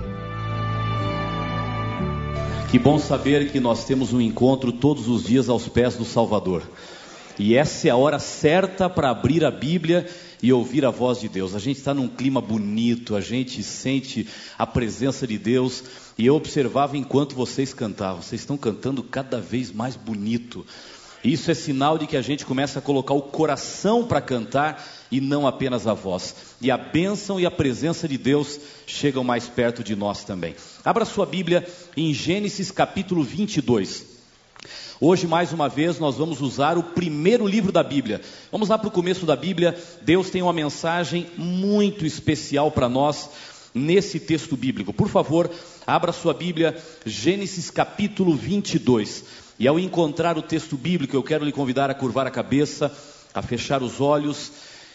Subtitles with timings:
[2.71, 6.63] Que bom saber que nós temos um encontro todos os dias aos pés do Salvador.
[7.37, 10.07] E essa é a hora certa para abrir a Bíblia
[10.43, 11.55] e ouvir a voz de Deus.
[11.55, 15.85] A gente está num clima bonito, a gente sente a presença de Deus.
[16.17, 20.65] E eu observava enquanto vocês cantavam, vocês estão cantando cada vez mais bonito.
[21.25, 25.23] Isso é sinal de que a gente começa a colocar o coração para cantar e
[25.23, 26.37] não apenas a voz.
[26.61, 30.55] E a bênção e a presença de Deus chegam mais perto de nós também.
[30.85, 34.14] Abra sua Bíblia em Gênesis capítulo 22.
[35.07, 38.23] Hoje, mais uma vez, nós vamos usar o primeiro livro da Bíblia.
[38.51, 39.77] Vamos lá para o começo da Bíblia.
[40.01, 43.29] Deus tem uma mensagem muito especial para nós
[43.75, 44.95] nesse texto bíblico.
[44.95, 45.51] Por favor,
[45.87, 46.75] abra sua Bíblia,
[47.05, 49.25] Gênesis capítulo 22.
[49.59, 52.91] E ao encontrar o texto bíblico, eu quero lhe convidar a curvar a cabeça,
[53.35, 54.53] a fechar os olhos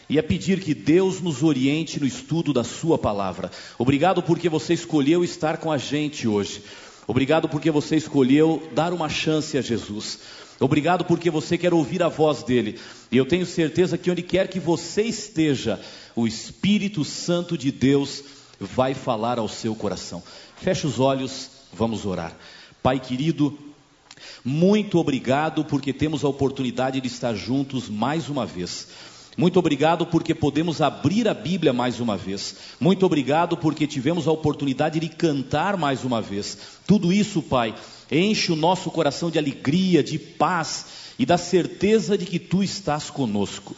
[0.09, 3.51] e a pedir que Deus nos oriente no estudo da Sua palavra.
[3.77, 6.63] Obrigado porque você escolheu estar com a gente hoje.
[7.09, 10.19] Obrigado porque você escolheu dar uma chance a Jesus.
[10.59, 12.79] Obrigado porque você quer ouvir a voz dele.
[13.11, 15.81] E eu tenho certeza que onde quer que você esteja,
[16.15, 18.23] o Espírito Santo de Deus
[18.59, 20.21] vai falar ao seu coração.
[20.57, 22.31] Feche os olhos, vamos orar.
[22.83, 23.57] Pai querido,
[24.45, 28.87] muito obrigado porque temos a oportunidade de estar juntos mais uma vez.
[29.39, 32.57] Muito obrigado porque podemos abrir a Bíblia mais uma vez.
[32.77, 36.57] Muito obrigado porque tivemos a oportunidade de cantar mais uma vez.
[36.85, 37.73] Tudo isso, Pai,
[38.11, 43.09] enche o nosso coração de alegria, de paz e da certeza de que Tu estás
[43.09, 43.73] conosco.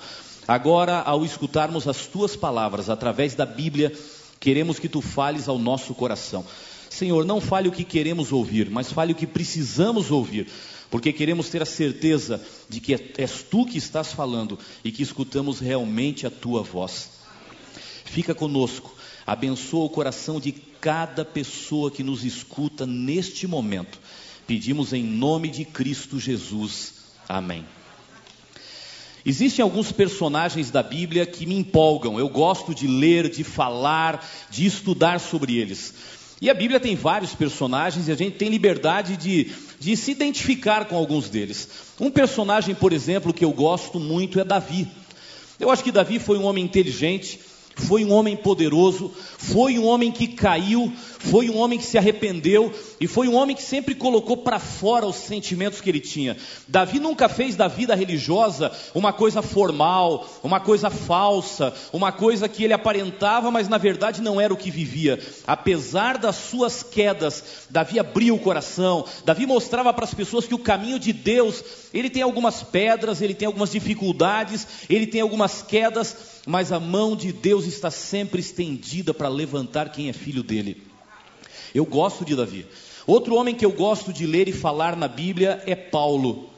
[0.48, 3.94] Agora, ao escutarmos as Tuas palavras através da Bíblia,
[4.40, 6.44] queremos que Tu fales ao nosso coração.
[6.90, 10.48] Senhor, não fale o que queremos ouvir, mas fale o que precisamos ouvir
[10.92, 15.62] porque queremos ter a certeza de que és tu que estás falando e que escutamos
[15.62, 17.10] realmente a tua voz.
[18.04, 18.94] Fica conosco,
[19.26, 23.98] abençoa o coração de cada pessoa que nos escuta neste momento.
[24.46, 26.96] Pedimos em nome de Cristo Jesus.
[27.30, 27.66] Amém.
[29.26, 32.20] Existem alguns personagens da Bíblia que me empolgam.
[32.20, 35.94] Eu gosto de ler, de falar, de estudar sobre eles.
[36.42, 40.86] E a Bíblia tem vários personagens e a gente tem liberdade de, de se identificar
[40.86, 41.68] com alguns deles.
[42.00, 44.88] Um personagem, por exemplo, que eu gosto muito é Davi.
[45.60, 47.40] Eu acho que Davi foi um homem inteligente,
[47.76, 52.74] foi um homem poderoso, foi um homem que caiu, foi um homem que se arrependeu
[53.00, 56.36] e foi um homem que sempre colocou para fora os sentimentos que ele tinha.
[56.68, 62.64] Davi nunca fez da vida religiosa uma coisa formal, uma coisa falsa, uma coisa que
[62.64, 65.20] ele aparentava, mas na verdade não era o que vivia.
[65.46, 70.60] Apesar das suas quedas, Davi abriu o coração, Davi mostrava para as pessoas que o
[70.60, 76.41] caminho de Deus, ele tem algumas pedras, ele tem algumas dificuldades, ele tem algumas quedas,
[76.46, 80.84] mas a mão de Deus está sempre estendida para levantar quem é filho dele.
[81.74, 82.66] Eu gosto de Davi.
[83.06, 86.50] Outro homem que eu gosto de ler e falar na Bíblia é Paulo.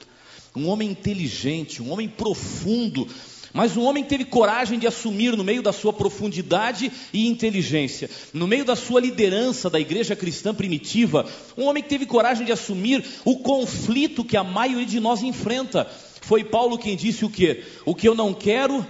[0.56, 3.08] Um homem inteligente, um homem profundo,
[3.54, 8.10] mas um homem que teve coragem de assumir no meio da sua profundidade e inteligência,
[8.34, 11.26] no meio da sua liderança da igreja cristã primitiva,
[11.58, 15.86] um homem que teve coragem de assumir o conflito que a maioria de nós enfrenta.
[16.22, 17.64] Foi Paulo quem disse o que?
[17.86, 18.86] O que eu não quero,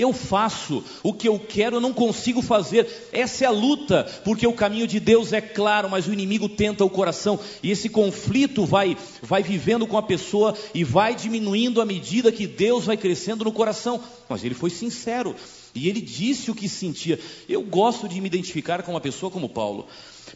[0.00, 2.86] eu faço o que eu quero, eu não consigo fazer.
[3.12, 6.84] Essa é a luta, porque o caminho de Deus é claro, mas o inimigo tenta
[6.84, 7.38] o coração.
[7.62, 12.46] E esse conflito vai, vai vivendo com a pessoa e vai diminuindo à medida que
[12.46, 14.00] Deus vai crescendo no coração.
[14.28, 15.34] Mas ele foi sincero
[15.74, 17.18] e ele disse o que sentia.
[17.48, 19.86] Eu gosto de me identificar com uma pessoa como Paulo.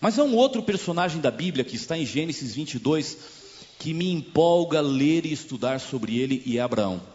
[0.00, 3.16] Mas há um outro personagem da Bíblia que está em Gênesis 22
[3.78, 7.13] que me empolga ler e estudar sobre ele e Abraão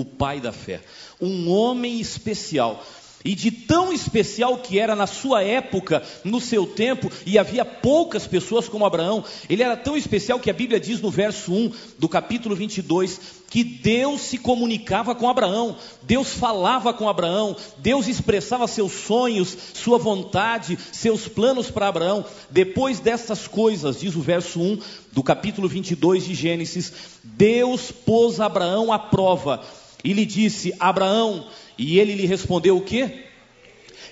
[0.00, 0.80] o pai da fé,
[1.20, 2.84] um homem especial.
[3.24, 8.28] E de tão especial que era na sua época, no seu tempo, e havia poucas
[8.28, 12.08] pessoas como Abraão, ele era tão especial que a Bíblia diz no verso 1 do
[12.08, 18.92] capítulo 22 que Deus se comunicava com Abraão, Deus falava com Abraão, Deus expressava seus
[18.92, 22.24] sonhos, sua vontade, seus planos para Abraão.
[22.50, 24.78] Depois dessas coisas, diz o verso 1
[25.12, 26.92] do capítulo 22 de Gênesis,
[27.24, 29.64] Deus pôs Abraão à prova
[30.02, 31.46] e lhe disse: Abraão,
[31.76, 33.24] e ele lhe respondeu o quê?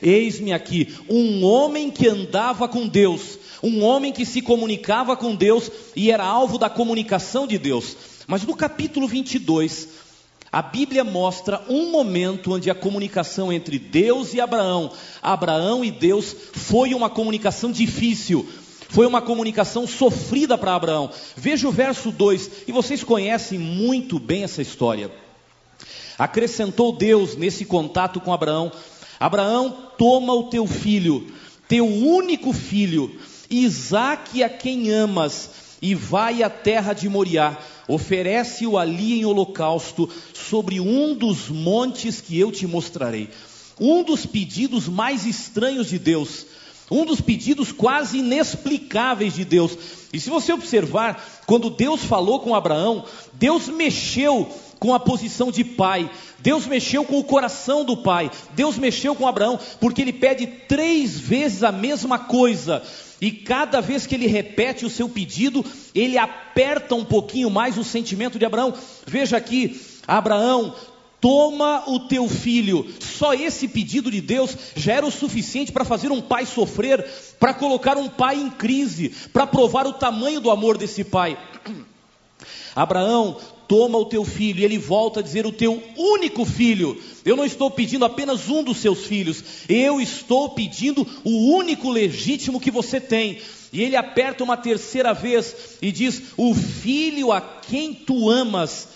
[0.03, 5.71] Eis-me aqui, um homem que andava com Deus, um homem que se comunicava com Deus
[5.95, 7.97] e era alvo da comunicação de Deus.
[8.27, 9.89] Mas no capítulo 22,
[10.53, 14.93] a Bíblia mostra um momento onde a comunicação entre Deus e Abraão,
[15.23, 18.47] Abraão e Deus, foi uma comunicação difícil,
[18.89, 21.11] foi uma comunicação sofrida para Abraão.
[21.37, 25.11] Veja o verso 2, e vocês conhecem muito bem essa história.
[26.19, 28.73] Acrescentou Deus nesse contato com Abraão:
[29.21, 31.27] Abraão, toma o teu filho,
[31.69, 33.15] teu único filho,
[33.51, 40.81] Isaque a quem amas, e vai à terra de Moriá, oferece-o ali em holocausto, sobre
[40.81, 43.29] um dos montes que eu te mostrarei.
[43.79, 46.47] Um dos pedidos mais estranhos de Deus,
[46.91, 49.77] um dos pedidos quase inexplicáveis de Deus.
[50.13, 53.05] E se você observar, quando Deus falou com Abraão,
[53.35, 58.79] Deus mexeu com a posição de pai, Deus mexeu com o coração do pai, Deus
[58.79, 62.83] mexeu com Abraão, porque ele pede três vezes a mesma coisa,
[63.21, 65.65] e cada vez que ele repete o seu pedido,
[65.95, 68.75] ele aperta um pouquinho mais o sentimento de Abraão.
[69.07, 70.75] Veja aqui, Abraão,
[71.21, 72.87] toma o teu filho.
[73.01, 77.03] Só esse pedido de Deus já era o suficiente para fazer um pai sofrer,
[77.41, 81.39] para colocar um pai em crise, para provar o tamanho do amor desse pai.
[82.75, 87.01] Abraão, toma o teu filho, e ele volta a dizer: o teu único filho.
[87.25, 92.61] Eu não estou pedindo apenas um dos seus filhos, eu estou pedindo o único legítimo
[92.61, 93.41] que você tem.
[93.73, 98.89] E ele aperta uma terceira vez e diz: O filho a quem tu amas.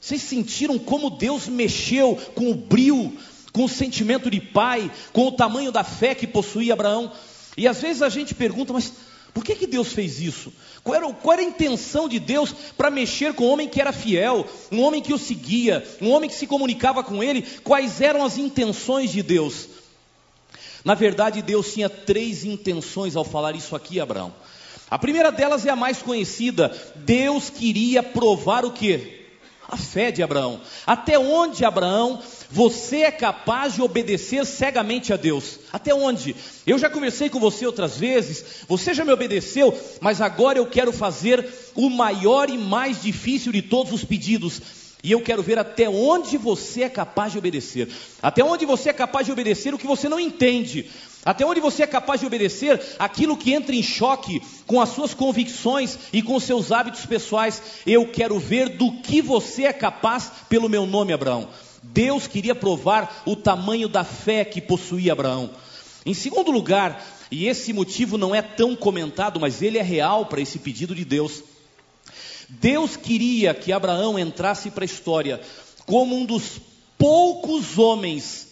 [0.00, 3.12] Vocês sentiram como Deus mexeu com o brio,
[3.52, 7.12] com o sentimento de pai, com o tamanho da fé que possuía Abraão?
[7.56, 8.92] E às vezes a gente pergunta, mas
[9.32, 10.52] por que, que Deus fez isso?
[10.82, 13.92] Qual era, qual era a intenção de Deus para mexer com um homem que era
[13.92, 17.42] fiel, um homem que o seguia, um homem que se comunicava com ele?
[17.62, 19.68] Quais eram as intenções de Deus?
[20.84, 24.34] Na verdade, Deus tinha três intenções ao falar isso aqui, Abraão.
[24.90, 26.76] A primeira delas é a mais conhecida.
[26.96, 29.19] Deus queria provar o que?
[29.70, 30.60] A fé de Abraão.
[30.84, 32.20] Até onde, Abraão,
[32.50, 35.60] você é capaz de obedecer cegamente a Deus?
[35.72, 36.34] Até onde?
[36.66, 40.92] Eu já conversei com você outras vezes, você já me obedeceu, mas agora eu quero
[40.92, 44.60] fazer o maior e mais difícil de todos os pedidos.
[45.02, 47.88] E eu quero ver até onde você é capaz de obedecer.
[48.20, 50.90] Até onde você é capaz de obedecer o que você não entende.
[51.24, 55.12] Até onde você é capaz de obedecer aquilo que entra em choque com as suas
[55.12, 57.62] convicções e com seus hábitos pessoais.
[57.86, 61.48] Eu quero ver do que você é capaz pelo meu nome, Abraão.
[61.82, 65.50] Deus queria provar o tamanho da fé que possuía Abraão.
[66.06, 70.40] Em segundo lugar, e esse motivo não é tão comentado, mas ele é real para
[70.40, 71.42] esse pedido de Deus.
[72.48, 75.40] Deus queria que Abraão entrasse para a história
[75.86, 76.60] como um dos
[76.98, 78.49] poucos homens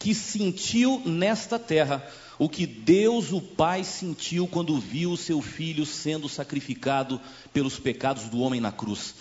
[0.00, 2.02] que sentiu nesta terra
[2.38, 7.20] o que Deus o Pai sentiu quando viu o seu filho sendo sacrificado
[7.52, 9.14] pelos pecados do homem na cruz.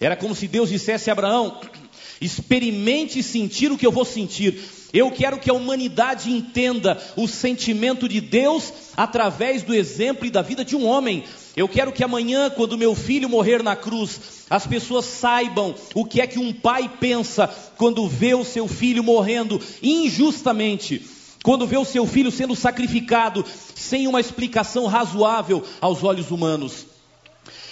[0.00, 1.60] Era como se Deus dissesse a Abraão:
[2.22, 4.62] experimente sentir o que eu vou sentir.
[4.92, 10.42] Eu quero que a humanidade entenda o sentimento de Deus através do exemplo e da
[10.42, 11.24] vida de um homem.
[11.56, 16.20] Eu quero que amanhã, quando meu filho morrer na cruz, as pessoas saibam o que
[16.20, 21.04] é que um pai pensa quando vê o seu filho morrendo injustamente,
[21.42, 23.44] quando vê o seu filho sendo sacrificado
[23.74, 26.86] sem uma explicação razoável aos olhos humanos.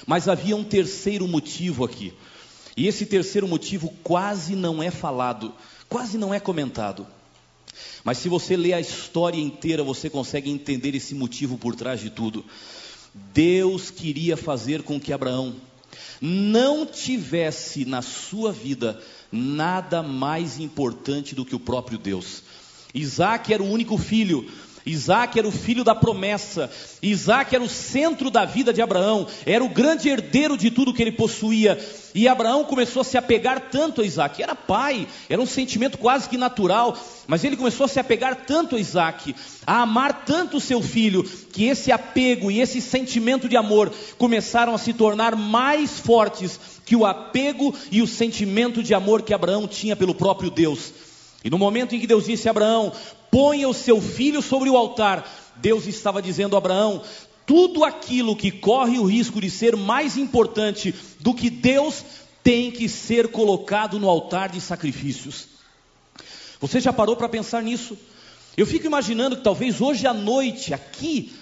[0.06, 2.12] Mas havia um terceiro motivo aqui,
[2.76, 5.52] e esse terceiro motivo quase não é falado
[5.88, 7.06] quase não é comentado.
[8.04, 12.10] Mas se você ler a história inteira, você consegue entender esse motivo por trás de
[12.10, 12.44] tudo.
[13.14, 15.56] Deus queria fazer com que Abraão
[16.20, 19.00] não tivesse na sua vida
[19.30, 22.42] nada mais importante do que o próprio Deus.
[22.94, 24.50] Isaac era o único filho,
[24.88, 26.70] Isaac era o filho da promessa,
[27.02, 31.02] Isaac era o centro da vida de Abraão, era o grande herdeiro de tudo que
[31.02, 31.78] ele possuía.
[32.14, 36.28] E Abraão começou a se apegar tanto a Isaac, era pai, era um sentimento quase
[36.28, 40.60] que natural, mas ele começou a se apegar tanto a Isaac, a amar tanto o
[40.60, 46.00] seu filho, que esse apego e esse sentimento de amor começaram a se tornar mais
[46.00, 50.92] fortes que o apego e o sentimento de amor que Abraão tinha pelo próprio Deus.
[51.44, 52.92] E no momento em que Deus disse a Abraão:
[53.30, 57.02] ponha o seu filho sobre o altar, Deus estava dizendo a Abraão:
[57.46, 62.04] tudo aquilo que corre o risco de ser mais importante do que Deus
[62.42, 65.46] tem que ser colocado no altar de sacrifícios.
[66.60, 67.96] Você já parou para pensar nisso?
[68.56, 71.32] Eu fico imaginando que talvez hoje à noite, aqui,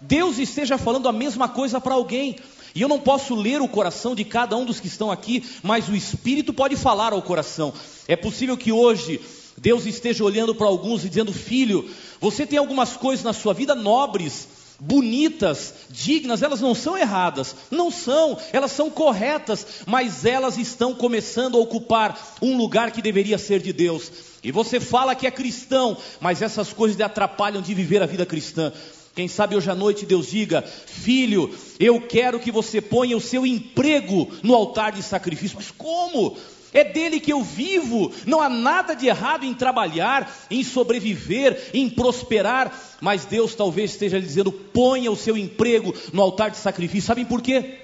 [0.00, 2.36] Deus esteja falando a mesma coisa para alguém.
[2.74, 5.88] E eu não posso ler o coração de cada um dos que estão aqui, mas
[5.88, 7.72] o Espírito pode falar ao coração.
[8.06, 9.20] É possível que hoje
[9.58, 11.88] Deus esteja olhando para alguns e dizendo: Filho,
[12.20, 14.48] você tem algumas coisas na sua vida nobres,
[14.78, 21.56] bonitas, dignas, elas não são erradas, não são, elas são corretas, mas elas estão começando
[21.56, 24.10] a ocupar um lugar que deveria ser de Deus.
[24.42, 28.24] E você fala que é cristão, mas essas coisas lhe atrapalham de viver a vida
[28.24, 28.72] cristã.
[29.16, 33.44] Quem sabe hoje à noite Deus diga: Filho, eu quero que você ponha o seu
[33.44, 35.56] emprego no altar de sacrifício.
[35.56, 36.36] Mas como?
[36.72, 38.12] É dele que eu vivo.
[38.26, 42.72] Não há nada de errado em trabalhar, em sobreviver, em prosperar.
[43.00, 47.06] Mas Deus talvez esteja lhe dizendo: ponha o seu emprego no altar de sacrifício.
[47.06, 47.78] Sabem por quê?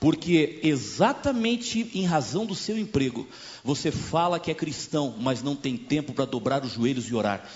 [0.00, 3.26] Porque exatamente em razão do seu emprego,
[3.64, 7.48] você fala que é cristão, mas não tem tempo para dobrar os joelhos e orar.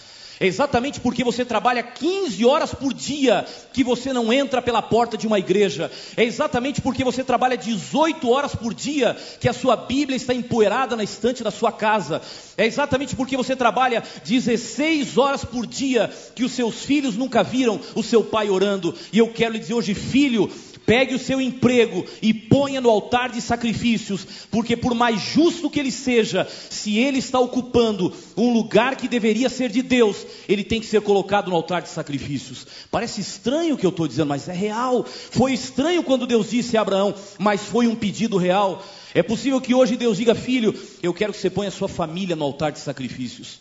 [0.42, 5.16] É exatamente porque você trabalha 15 horas por dia que você não entra pela porta
[5.16, 5.88] de uma igreja.
[6.16, 10.96] É exatamente porque você trabalha 18 horas por dia que a sua Bíblia está empoeirada
[10.96, 12.20] na estante da sua casa.
[12.56, 17.78] É exatamente porque você trabalha 16 horas por dia que os seus filhos nunca viram
[17.94, 18.92] o seu pai orando.
[19.12, 20.50] E eu quero lhe dizer hoje, filho,
[20.84, 25.78] Pegue o seu emprego e ponha no altar de sacrifícios, porque por mais justo que
[25.78, 30.80] ele seja, se ele está ocupando um lugar que deveria ser de Deus, ele tem
[30.80, 32.66] que ser colocado no altar de sacrifícios.
[32.90, 35.04] Parece estranho o que eu estou dizendo, mas é real.
[35.04, 38.82] Foi estranho quando Deus disse a Abraão, mas foi um pedido real.
[39.14, 42.34] É possível que hoje Deus diga, filho, eu quero que você ponha a sua família
[42.34, 43.60] no altar de sacrifícios.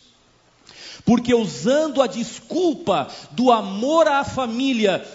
[1.03, 5.05] Porque usando a desculpa do amor à família,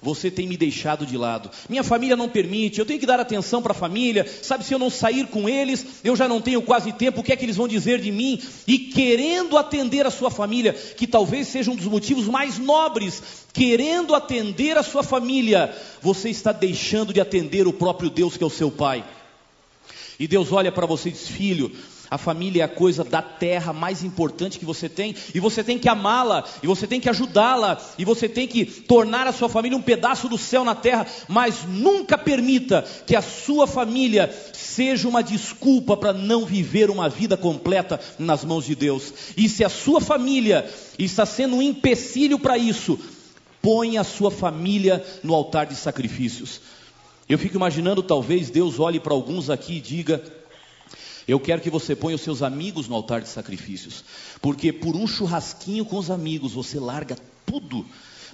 [0.00, 1.50] você tem me deixado de lado.
[1.68, 4.26] Minha família não permite, eu tenho que dar atenção para a família.
[4.42, 7.32] Sabe, se eu não sair com eles, eu já não tenho quase tempo, o que
[7.32, 8.40] é que eles vão dizer de mim?
[8.66, 14.14] E querendo atender a sua família, que talvez seja um dos motivos mais nobres, querendo
[14.14, 18.50] atender a sua família, você está deixando de atender o próprio Deus que é o
[18.50, 19.04] seu Pai.
[20.18, 21.72] E Deus olha para você e diz: Filho,
[22.10, 25.78] a família é a coisa da terra mais importante que você tem, e você tem
[25.78, 29.76] que amá-la, e você tem que ajudá-la, e você tem que tornar a sua família
[29.76, 35.22] um pedaço do céu na terra, mas nunca permita que a sua família seja uma
[35.22, 39.12] desculpa para não viver uma vida completa nas mãos de Deus.
[39.36, 42.98] E se a sua família está sendo um empecilho para isso,
[43.60, 46.60] ponha a sua família no altar de sacrifícios.
[47.28, 50.22] Eu fico imaginando, talvez Deus olhe para alguns aqui e diga:
[51.28, 54.02] eu quero que você ponha os seus amigos no altar de sacrifícios,
[54.40, 57.84] porque por um churrasquinho com os amigos você larga tudo,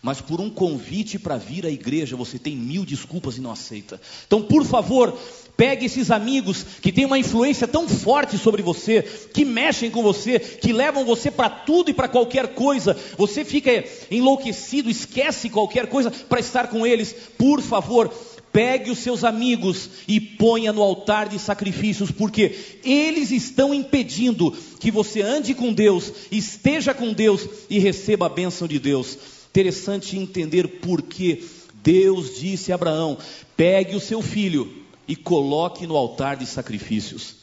[0.01, 4.01] mas por um convite para vir à igreja você tem mil desculpas e não aceita.
[4.27, 5.19] Então, por favor,
[5.57, 10.39] pegue esses amigos que têm uma influência tão forte sobre você, que mexem com você,
[10.39, 12.97] que levam você para tudo e para qualquer coisa.
[13.17, 17.15] Você fica enlouquecido, esquece qualquer coisa para estar com eles.
[17.39, 18.13] Por favor,
[18.55, 24.93] pegue os seus amigos e ponha no altar de sacrifícios, porque eles estão impedindo que
[24.93, 29.19] você ande com Deus, esteja com Deus e receba a bênção de Deus.
[29.51, 31.45] Interessante entender por que
[31.83, 33.19] Deus disse a Abraão:
[33.57, 34.73] pegue o seu filho
[35.09, 37.35] e coloque no altar de sacrifícios.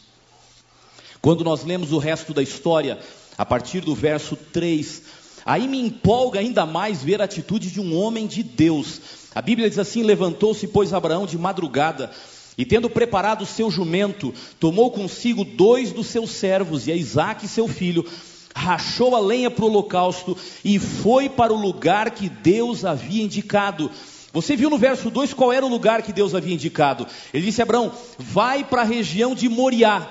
[1.22, 2.98] Quando nós lemos o resto da história,
[3.38, 5.04] a partir do verso 3,
[5.46, 9.70] aí me empolga ainda mais ver a atitude de um homem de Deus a Bíblia
[9.70, 12.12] diz assim: Levantou-se, pois, Abraão de madrugada,
[12.58, 17.48] e tendo preparado o seu jumento, tomou consigo dois dos seus servos, e a Isaque,
[17.48, 18.06] seu filho,
[18.56, 23.90] rachou a lenha para o holocausto e foi para o lugar que Deus havia indicado.
[24.34, 27.08] Você viu no verso 2 qual era o lugar que Deus havia indicado?
[27.34, 30.08] Ele disse a Abraão: Vai para a região de Moriá.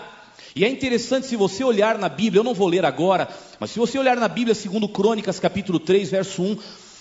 [0.55, 3.29] E é interessante se você olhar na Bíblia, eu não vou ler agora,
[3.61, 6.59] mas se você olhar na Bíblia, segundo Crônicas, capítulo 3, verso 1,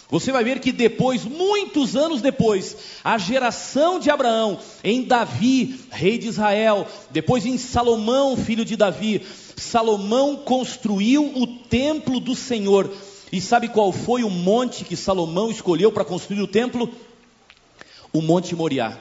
[0.10, 6.18] você vai ver que depois, muitos anos depois, a geração de Abraão, em Davi, rei
[6.18, 9.22] de Israel, depois em Salomão, filho de Davi,
[9.56, 12.92] Salomão construiu o templo do Senhor.
[13.32, 16.92] E sabe qual foi o monte que Salomão escolheu para construir o templo?
[18.12, 18.98] O Monte Moriá.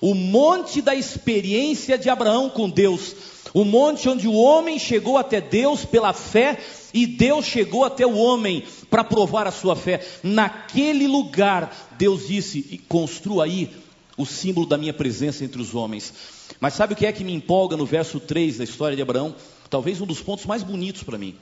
[0.00, 3.14] O monte da experiência de Abraão com Deus.
[3.52, 6.58] O monte onde o homem chegou até Deus pela fé
[6.94, 10.06] e Deus chegou até o homem para provar a sua fé.
[10.22, 13.70] Naquele lugar, Deus disse: construa aí
[14.16, 16.12] o símbolo da minha presença entre os homens.
[16.60, 19.34] Mas sabe o que é que me empolga no verso 3 da história de Abraão?
[19.68, 21.36] Talvez um dos pontos mais bonitos para mim.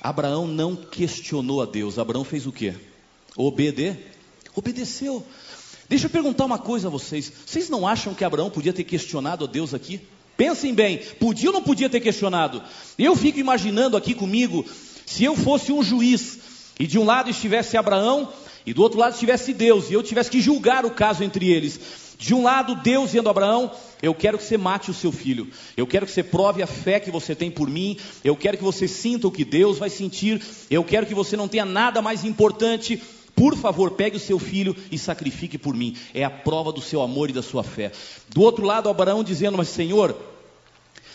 [0.00, 1.98] Abraão não questionou a Deus.
[1.98, 2.74] Abraão fez o quê?
[3.36, 3.96] Obede?
[4.54, 5.24] Obedeceu.
[5.88, 7.32] Deixa eu perguntar uma coisa a vocês.
[7.44, 10.00] Vocês não acham que Abraão podia ter questionado a Deus aqui?
[10.38, 12.62] Pensem bem, podia ou não podia ter questionado?
[12.96, 14.64] Eu fico imaginando aqui comigo,
[15.04, 16.38] se eu fosse um juiz
[16.78, 18.32] e de um lado estivesse Abraão
[18.64, 21.80] e do outro lado estivesse Deus e eu tivesse que julgar o caso entre eles.
[22.16, 25.48] De um lado, Deus dizendo a Abraão: Eu quero que você mate o seu filho.
[25.76, 27.96] Eu quero que você prove a fé que você tem por mim.
[28.22, 30.40] Eu quero que você sinta o que Deus vai sentir.
[30.70, 33.02] Eu quero que você não tenha nada mais importante
[33.38, 35.96] por favor, pegue o seu filho e sacrifique por mim.
[36.12, 37.92] É a prova do seu amor e da sua fé.
[38.30, 40.16] Do outro lado, Abraão dizendo: Mas Senhor,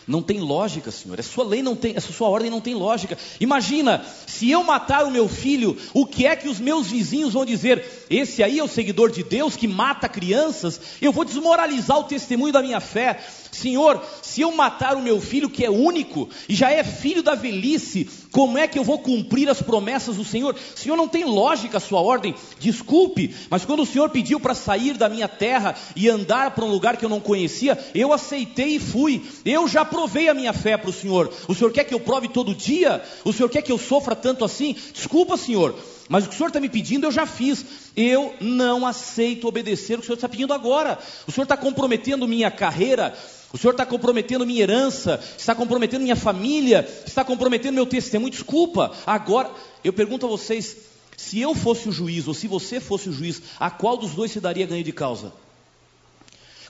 [0.08, 1.18] Não tem lógica, Senhor.
[1.18, 3.18] Essa sua lei não tem, essa sua ordem não tem lógica.
[3.40, 7.46] Imagina, se eu matar o meu filho, o que é que os meus vizinhos vão
[7.46, 8.06] dizer?
[8.10, 10.80] Esse aí é o seguidor de Deus que mata crianças?
[11.02, 13.20] Eu vou desmoralizar o testemunho da minha fé.
[13.54, 17.36] Senhor, se eu matar o meu filho que é único e já é filho da
[17.36, 20.56] velhice, como é que eu vou cumprir as promessas do Senhor?
[20.76, 22.34] Senhor, não tem lógica a sua ordem.
[22.60, 26.72] Desculpe, mas quando o Senhor pediu para sair da minha terra e andar para um
[26.72, 29.24] lugar que eu não conhecia, eu aceitei e fui.
[29.46, 31.32] Eu já provei a minha fé para o Senhor.
[31.48, 33.04] O Senhor quer que eu prove todo dia?
[33.24, 34.76] O Senhor quer que eu sofra tanto assim?
[34.94, 35.76] Desculpa, Senhor,
[36.10, 37.66] mas o que o Senhor está me pedindo eu já fiz.
[37.96, 40.98] Eu não aceito obedecer o que o Senhor está pedindo agora.
[41.28, 43.16] O Senhor está comprometendo minha carreira,
[43.54, 48.32] o Senhor está comprometendo minha herança, está comprometendo minha família, está comprometendo meu testemunho.
[48.32, 49.52] Desculpa, agora
[49.84, 50.76] eu pergunto a vocês:
[51.16, 54.32] se eu fosse o juiz ou se você fosse o juiz, a qual dos dois
[54.32, 55.32] se daria ganho de causa?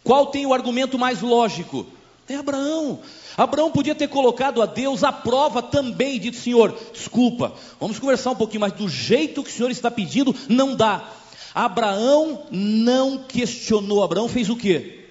[0.03, 1.87] Qual tem o argumento mais lógico?
[2.27, 2.99] É Abraão.
[3.37, 8.35] Abraão podia ter colocado a Deus à prova também, dito Senhor, desculpa, vamos conversar um
[8.35, 11.09] pouquinho, mas do jeito que o Senhor está pedindo, não dá.
[11.55, 15.02] Abraão não questionou, Abraão fez o que?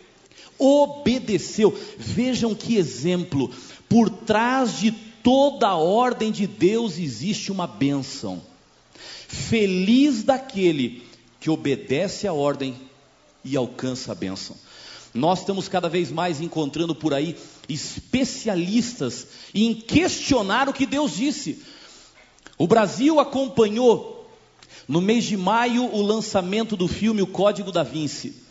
[0.63, 1.77] Obedeceu.
[1.99, 3.51] Vejam que exemplo.
[3.89, 8.41] Por trás de toda a ordem de Deus existe uma bênção.
[9.29, 11.03] Feliz daquele
[11.41, 12.77] que obedece à ordem
[13.45, 14.57] e alcança a bênção.
[15.15, 17.37] Nós estamos cada vez mais encontrando por aí
[17.69, 21.63] especialistas em questionar o que Deus disse.
[22.57, 24.31] O Brasil acompanhou
[24.89, 28.42] no mês de maio o lançamento do filme O Código da Vinci,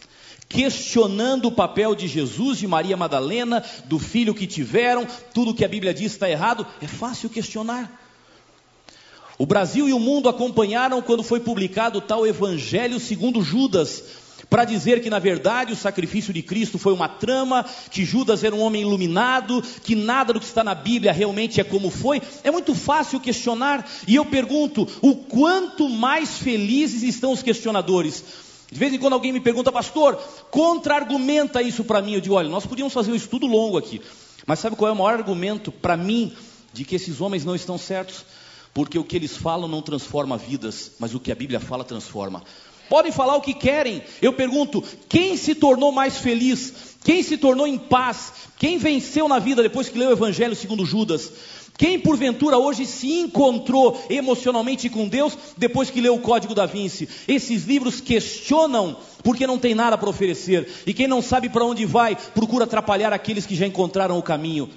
[0.52, 5.68] questionando o papel de Jesus, de Maria Madalena, do filho que tiveram, tudo que a
[5.68, 6.68] Bíblia diz está errado.
[6.82, 7.90] É fácil questionar.
[9.38, 14.04] O Brasil e o mundo acompanharam quando foi publicado o tal Evangelho segundo Judas,
[14.50, 18.54] para dizer que na verdade o sacrifício de Cristo foi uma trama, que Judas era
[18.54, 22.22] um homem iluminado, que nada do que está na Bíblia realmente é como foi.
[22.44, 28.51] É muito fácil questionar, e eu pergunto: o quanto mais felizes estão os questionadores?
[28.72, 30.16] De vez em quando alguém me pergunta, pastor,
[30.50, 32.14] contra-argumenta isso para mim.
[32.14, 34.02] Eu digo, olha, nós podíamos fazer um estudo longo aqui,
[34.46, 36.34] mas sabe qual é o maior argumento para mim
[36.72, 38.26] de que esses homens não estão certos?
[38.74, 42.42] Porque o que eles falam não transforma vidas, mas o que a Bíblia fala transforma.
[42.90, 44.02] Podem falar o que querem.
[44.22, 46.98] Eu pergunto: quem se tornou mais feliz?
[47.04, 48.34] Quem se tornou em paz?
[48.58, 51.32] Quem venceu na vida depois que leu o Evangelho segundo Judas?
[51.78, 57.10] Quem porventura hoje se encontrou emocionalmente com Deus depois que leu o Código da Vinci?
[57.28, 60.70] Esses livros questionam porque não tem nada para oferecer.
[60.86, 64.70] E quem não sabe para onde vai, procura atrapalhar aqueles que já encontraram o caminho.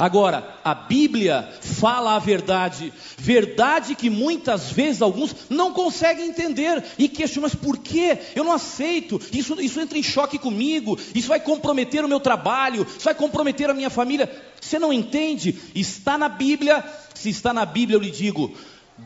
[0.00, 7.06] Agora, a Bíblia fala a verdade, verdade que muitas vezes alguns não conseguem entender e
[7.06, 8.16] questionam, mas por quê?
[8.34, 12.86] Eu não aceito, isso, isso entra em choque comigo, isso vai comprometer o meu trabalho,
[12.88, 14.34] isso vai comprometer a minha família.
[14.58, 15.54] Você não entende?
[15.74, 16.82] Está na Bíblia,
[17.12, 18.54] se está na Bíblia, eu lhe digo,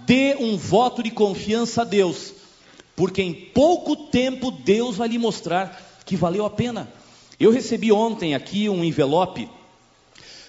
[0.06, 2.34] dê um voto de confiança a Deus,
[2.94, 5.76] porque em pouco tempo Deus vai lhe mostrar
[6.06, 6.88] que valeu a pena.
[7.40, 9.50] Eu recebi ontem aqui um envelope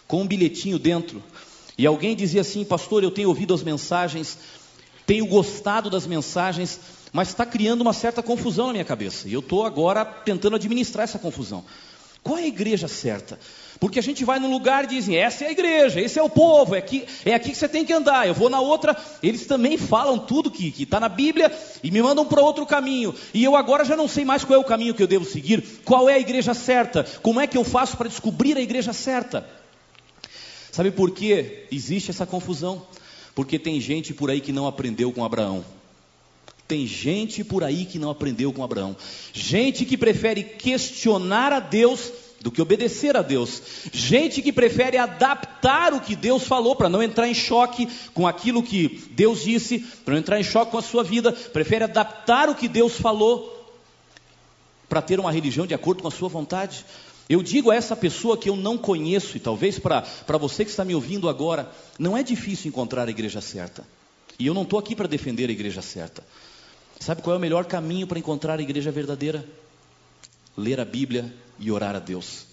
[0.08, 1.22] com um bilhetinho dentro.
[1.78, 4.38] E alguém dizia assim: Pastor, eu tenho ouvido as mensagens,
[5.06, 6.80] tenho gostado das mensagens,
[7.12, 9.28] mas está criando uma certa confusão na minha cabeça.
[9.28, 11.64] E eu estou agora tentando administrar essa confusão.
[12.26, 13.40] Qual é a igreja certa?
[13.80, 16.30] Porque a gente vai num lugar e dizem, essa é a igreja, esse é o
[16.30, 18.28] povo, é aqui, é aqui que você tem que andar.
[18.28, 22.26] Eu vou na outra, eles também falam tudo que está na Bíblia e me mandam
[22.26, 23.14] para outro caminho.
[23.32, 25.64] E eu agora já não sei mais qual é o caminho que eu devo seguir,
[25.86, 29.48] qual é a igreja certa, como é que eu faço para descobrir a igreja certa.
[30.76, 32.86] Sabe por que existe essa confusão?
[33.34, 35.64] Porque tem gente por aí que não aprendeu com Abraão.
[36.68, 38.94] Tem gente por aí que não aprendeu com Abraão.
[39.32, 42.12] Gente que prefere questionar a Deus
[42.42, 43.62] do que obedecer a Deus.
[43.94, 48.62] Gente que prefere adaptar o que Deus falou para não entrar em choque com aquilo
[48.62, 52.56] que Deus disse, para não entrar em choque com a sua vida, prefere adaptar o
[52.56, 53.74] que Deus falou
[54.90, 56.86] para ter uma religião de acordo com a sua vontade.
[57.28, 60.86] Eu digo a essa pessoa que eu não conheço, e talvez para você que está
[60.86, 63.84] me ouvindo agora, não é difícil encontrar a igreja certa.
[64.38, 66.24] E eu não estou aqui para defender a igreja certa.
[67.00, 69.44] Sabe qual é o melhor caminho para encontrar a igreja verdadeira?
[70.56, 72.46] Ler a Bíblia e orar a Deus.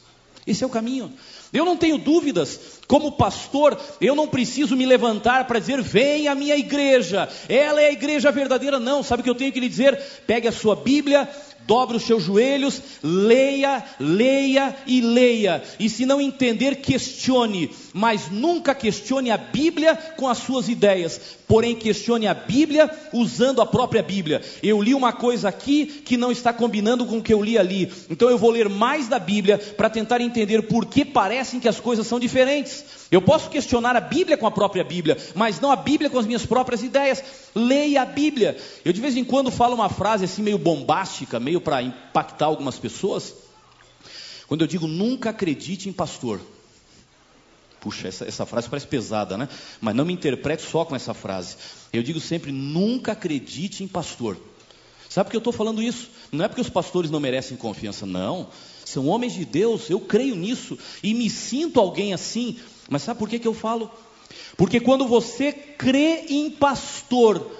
[0.45, 1.13] Esse é o caminho.
[1.53, 6.35] Eu não tenho dúvidas, como pastor, eu não preciso me levantar para dizer, vem a
[6.35, 9.03] minha igreja, ela é a igreja verdadeira, não.
[9.03, 9.97] Sabe o que eu tenho que lhe dizer?
[10.27, 11.29] Pegue a sua Bíblia,
[11.67, 15.63] dobre os seus joelhos, leia, leia e leia.
[15.79, 21.75] E se não entender, questione, mas nunca questione a Bíblia com as suas ideias, porém
[21.75, 24.43] questione a Bíblia usando a própria Bíblia.
[24.63, 27.93] Eu li uma coisa aqui que não está combinando com o que eu li ali,
[28.09, 31.81] então eu vou ler mais da Bíblia para tentar entender por que parecem que as
[31.81, 32.85] coisas são diferentes.
[33.11, 36.27] Eu posso questionar a Bíblia com a própria Bíblia, mas não a Bíblia com as
[36.27, 37.23] minhas próprias ideias.
[37.55, 38.57] Leia a Bíblia.
[38.85, 42.79] Eu de vez em quando falo uma frase assim meio bombástica, meio para impactar algumas
[42.79, 43.35] pessoas.
[44.47, 46.41] Quando eu digo nunca acredite em pastor.
[47.81, 49.49] Puxa, essa, essa frase parece pesada, né?
[49.81, 51.57] Mas não me interprete só com essa frase.
[51.93, 54.37] Eu digo sempre nunca acredite em pastor.
[55.09, 56.09] Sabe por que eu estou falando isso?
[56.31, 58.49] Não é porque os pastores não merecem confiança, não.
[58.85, 63.29] São homens de Deus, eu creio nisso e me sinto alguém assim mas sabe por
[63.29, 63.91] que, que eu falo?
[64.57, 67.51] Porque quando você crê em pastor,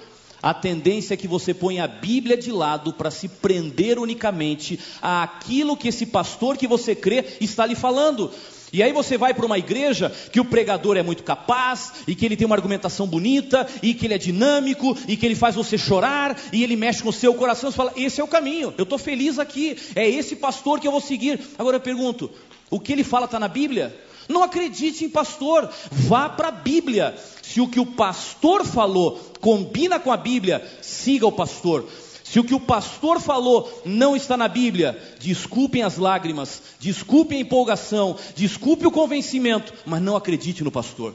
[0.41, 5.77] a tendência é que você põe a Bíblia de lado para se prender unicamente àquilo
[5.77, 8.29] que esse pastor que você crê está lhe falando.
[8.73, 12.25] E aí você vai para uma igreja que o pregador é muito capaz, e que
[12.25, 15.77] ele tem uma argumentação bonita, e que ele é dinâmico, e que ele faz você
[15.77, 18.83] chorar, e ele mexe com o seu coração, você fala, esse é o caminho, eu
[18.83, 21.39] estou feliz aqui, é esse pastor que eu vou seguir.
[21.57, 22.31] Agora eu pergunto,
[22.71, 23.95] o que ele fala está na Bíblia?
[24.27, 27.15] Não acredite em pastor, vá para a Bíblia.
[27.41, 31.85] Se o que o pastor falou combina com a Bíblia, siga o pastor.
[32.23, 37.41] Se o que o pastor falou não está na Bíblia, desculpem as lágrimas, desculpem a
[37.41, 41.13] empolgação, desculpe o convencimento, mas não acredite no pastor.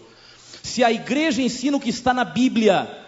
[0.62, 3.08] Se a igreja ensina o que está na Bíblia,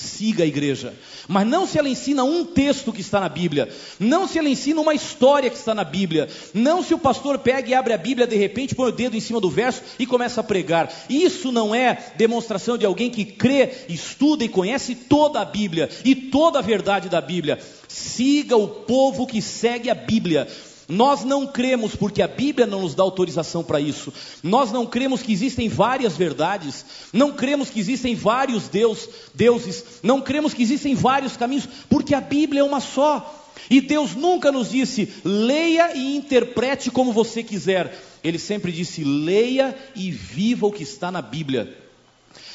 [0.00, 0.94] siga a igreja.
[1.28, 4.80] Mas não se ela ensina um texto que está na Bíblia, não se ela ensina
[4.80, 8.26] uma história que está na Bíblia, não se o pastor pega e abre a Bíblia
[8.26, 10.90] de repente, põe o dedo em cima do verso e começa a pregar.
[11.08, 16.14] Isso não é demonstração de alguém que crê, estuda e conhece toda a Bíblia e
[16.14, 17.58] toda a verdade da Bíblia.
[17.86, 20.48] Siga o povo que segue a Bíblia.
[20.90, 24.12] Nós não cremos, porque a Bíblia não nos dá autorização para isso.
[24.42, 26.84] Nós não cremos que existem várias verdades.
[27.12, 29.84] Não cremos que existem vários deus, deuses.
[30.02, 33.36] Não cremos que existem vários caminhos, porque a Bíblia é uma só.
[33.70, 37.96] E Deus nunca nos disse, leia e interprete como você quiser.
[38.22, 41.76] Ele sempre disse, leia e viva o que está na Bíblia.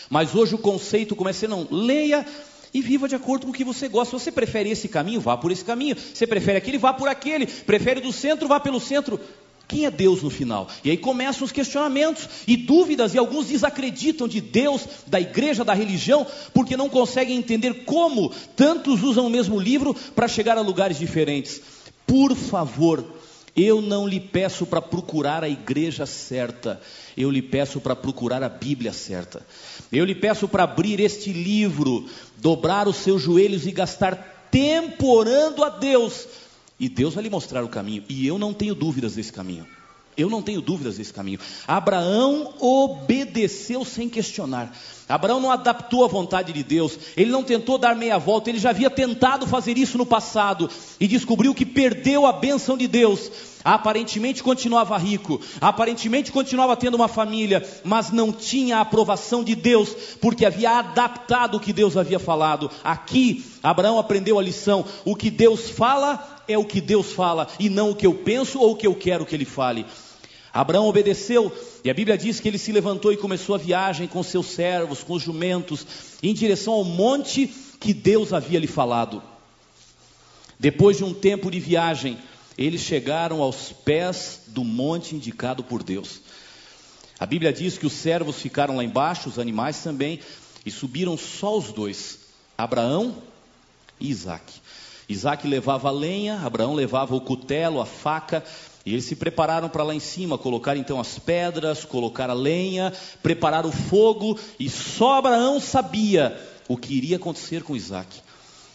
[0.10, 2.26] Mas hoje o conceito começa a ser, não, leia
[2.76, 4.20] e viva de acordo com o que você gosta.
[4.20, 5.96] Se você prefere esse caminho, vá por esse caminho.
[5.96, 7.48] Você prefere aquele, vá por aquele.
[7.48, 9.18] Prefere do centro, vá pelo centro.
[9.66, 10.68] Quem é Deus no final?
[10.84, 15.74] E aí começam os questionamentos e dúvidas, e alguns desacreditam de Deus, da igreja, da
[15.74, 21.00] religião, porque não conseguem entender como tantos usam o mesmo livro para chegar a lugares
[21.00, 21.62] diferentes.
[22.06, 23.06] Por favor,
[23.56, 26.82] eu não lhe peço para procurar a igreja certa,
[27.16, 29.46] eu lhe peço para procurar a Bíblia certa.
[29.92, 35.64] Eu lhe peço para abrir este livro, dobrar os seus joelhos e gastar tempo orando
[35.64, 36.28] a Deus,
[36.80, 39.66] e Deus vai lhe mostrar o caminho, e eu não tenho dúvidas desse caminho.
[40.18, 41.40] Eu não tenho dúvidas desse caminho.
[41.68, 44.74] Abraão obedeceu sem questionar.
[45.08, 48.72] Abraão não adaptou a vontade de Deus, ele não tentou dar meia volta, ele já
[48.72, 50.68] havia tentado fazer isso no passado
[51.00, 53.30] e descobriu que perdeu a bênção de Deus.
[53.64, 59.90] Aparentemente continuava rico, aparentemente continuava tendo uma família, mas não tinha a aprovação de Deus,
[60.22, 62.70] porque havia adaptado o que Deus havia falado.
[62.84, 67.70] Aqui, Abraão aprendeu a lição: o que Deus fala é o que Deus fala, e
[67.70, 69.86] não o que eu penso ou o que eu quero que ele fale.
[70.56, 71.52] Abraão obedeceu,
[71.84, 75.04] e a Bíblia diz que ele se levantou e começou a viagem com seus servos,
[75.04, 75.86] com os jumentos,
[76.24, 79.22] em direção ao monte que Deus havia lhe falado.
[80.58, 82.18] Depois de um tempo de viagem,
[82.58, 86.22] eles chegaram aos pés do monte indicado por Deus.
[87.20, 90.22] A Bíblia diz que os servos ficaram lá embaixo, os animais também,
[90.66, 92.20] e subiram só os dois,
[92.58, 93.22] Abraão
[94.00, 94.54] e Isaac.
[95.10, 98.42] Isaac levava a lenha, Abraão levava o cutelo, a faca,
[98.86, 102.94] e eles se prepararam para lá em cima, colocar então as pedras, colocar a lenha,
[103.24, 108.22] preparar o fogo, e só Abraão sabia o que iria acontecer com Isaac.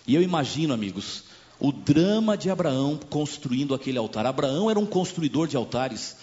[0.07, 1.25] E eu imagino, amigos,
[1.61, 4.27] o drama de Abraão construindo aquele altar.
[4.27, 6.16] Abraão era um construidor de altares.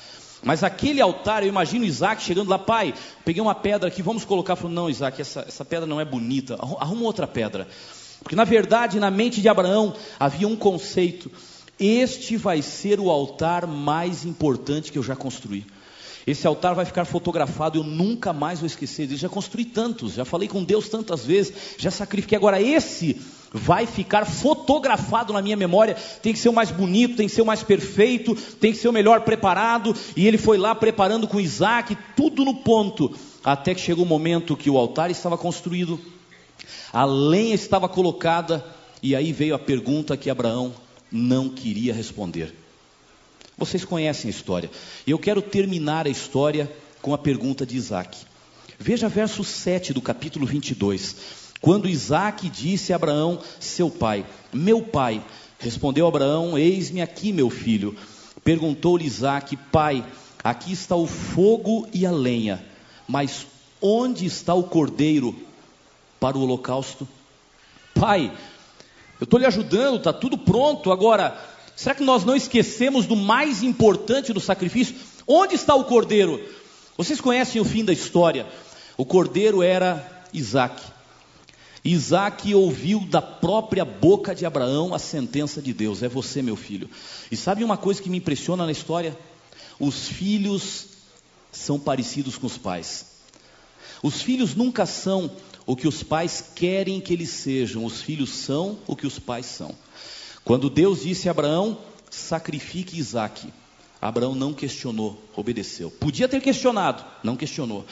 [0.43, 4.55] Mas aquele altar, eu imagino Isaac chegando lá, pai, peguei uma pedra aqui, vamos colocar.
[4.57, 7.67] Falou, não, Isaac, essa, essa pedra não é bonita, arruma outra pedra.
[8.21, 11.31] Porque na verdade, na mente de Abraão havia um conceito
[11.79, 15.65] este vai ser o altar mais importante que eu já construí.
[16.25, 19.19] Esse altar vai ficar fotografado, eu nunca mais vou esquecer dele.
[19.19, 22.37] Já construí tantos, já falei com Deus tantas vezes, já sacrifiquei.
[22.37, 23.21] Agora, esse
[23.53, 25.95] vai ficar fotografado na minha memória.
[26.21, 28.89] Tem que ser o mais bonito, tem que ser o mais perfeito, tem que ser
[28.89, 29.95] o melhor preparado.
[30.17, 33.15] E ele foi lá preparando com Isaac, tudo no ponto.
[33.41, 35.97] Até que chegou o momento que o altar estava construído,
[36.91, 38.65] a lenha estava colocada,
[39.01, 40.73] e aí veio a pergunta que Abraão
[41.11, 42.53] não queria responder.
[43.57, 44.69] Vocês conhecem a história.
[45.05, 48.17] E eu quero terminar a história com a pergunta de Isaac.
[48.77, 51.15] Veja verso 7 do capítulo 22.
[51.59, 55.23] Quando Isaac disse a Abraão, seu pai: Meu pai,
[55.57, 57.97] respondeu Abraão: Eis-me aqui, meu filho.
[58.43, 60.05] Perguntou-lhe Isaac: Pai,
[60.43, 62.63] aqui está o fogo e a lenha,
[63.07, 63.47] mas
[63.81, 65.35] onde está o cordeiro
[66.19, 67.07] para o holocausto?
[67.95, 68.31] Pai,
[69.19, 70.91] eu estou lhe ajudando, está tudo pronto.
[70.91, 71.37] Agora,
[71.75, 74.95] será que nós não esquecemos do mais importante do sacrifício?
[75.27, 76.41] Onde está o cordeiro?
[76.97, 78.47] Vocês conhecem o fim da história.
[78.97, 80.81] O cordeiro era Isaac.
[81.83, 86.89] Isaac ouviu da própria boca de Abraão a sentença de Deus: é você, meu filho.
[87.31, 89.17] E sabe uma coisa que me impressiona na história?
[89.79, 90.87] Os filhos
[91.51, 93.17] são parecidos com os pais.
[94.03, 95.31] Os filhos nunca são
[95.67, 99.45] o que os pais querem que eles sejam, os filhos são o que os pais
[99.45, 99.75] são.
[100.45, 101.77] Quando Deus disse a Abraão:
[102.09, 103.53] sacrifique Isaac,
[104.01, 105.91] Abraão não questionou, obedeceu.
[105.91, 107.85] Podia ter questionado, não questionou.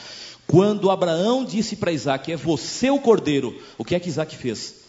[0.46, 4.85] Quando Abraão disse para Isaac: é você o cordeiro, o que é que Isaac fez?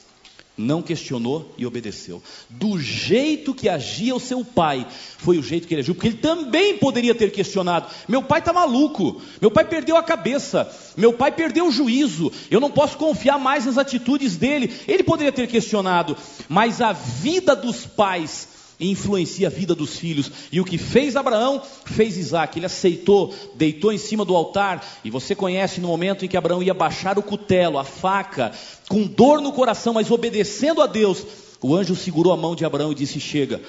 [0.58, 2.22] Não questionou e obedeceu.
[2.50, 6.18] Do jeito que agia o seu pai, foi o jeito que ele agiu, porque ele
[6.18, 7.88] também poderia ter questionado.
[8.08, 12.60] Meu pai está maluco, meu pai perdeu a cabeça, meu pai perdeu o juízo, eu
[12.60, 14.74] não posso confiar mais nas atitudes dele.
[14.88, 16.18] Ele poderia ter questionado,
[16.50, 20.32] mas a vida dos pais e influencia a vida dos filhos.
[20.52, 22.58] E o que fez Abraão, fez Isaac.
[22.58, 24.86] Ele aceitou, deitou em cima do altar.
[25.04, 28.52] E você conhece no momento em que Abraão ia baixar o cutelo, a faca,
[28.88, 31.26] com dor no coração, mas obedecendo a Deus.
[31.62, 33.62] O anjo segurou a mão de Abraão e disse: Chega,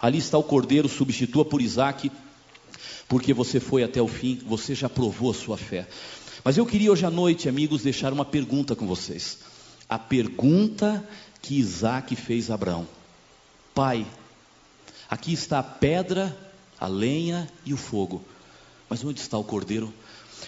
[0.00, 2.10] ali está o cordeiro, substitua por Isaac,
[3.06, 5.86] porque você foi até o fim, você já provou a sua fé.
[6.42, 9.38] Mas eu queria hoje à noite, amigos, deixar uma pergunta com vocês.
[9.88, 11.06] A pergunta
[11.42, 12.86] que Isaac fez a Abraão:
[13.74, 14.06] Pai,
[15.14, 16.36] Aqui está a pedra,
[16.76, 18.20] a lenha e o fogo.
[18.90, 19.94] Mas onde está o cordeiro?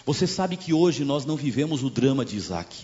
[0.04, 2.76] Você sabe que hoje nós não vivemos o drama de Isaac.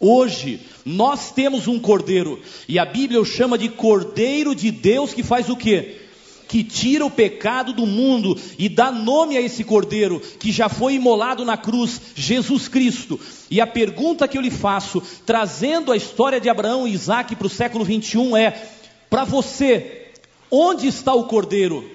[0.00, 5.22] Hoje nós temos um cordeiro, e a Bíblia o chama de cordeiro de Deus que
[5.22, 6.00] faz o quê?
[6.48, 10.94] Que tira o pecado do mundo e dá nome a esse cordeiro que já foi
[10.94, 13.20] imolado na cruz, Jesus Cristo.
[13.50, 17.46] E a pergunta que eu lhe faço, trazendo a história de Abraão e Isaac para
[17.46, 18.66] o século 21 é:
[19.10, 20.07] para você,
[20.50, 21.90] Onde está o cordeiro?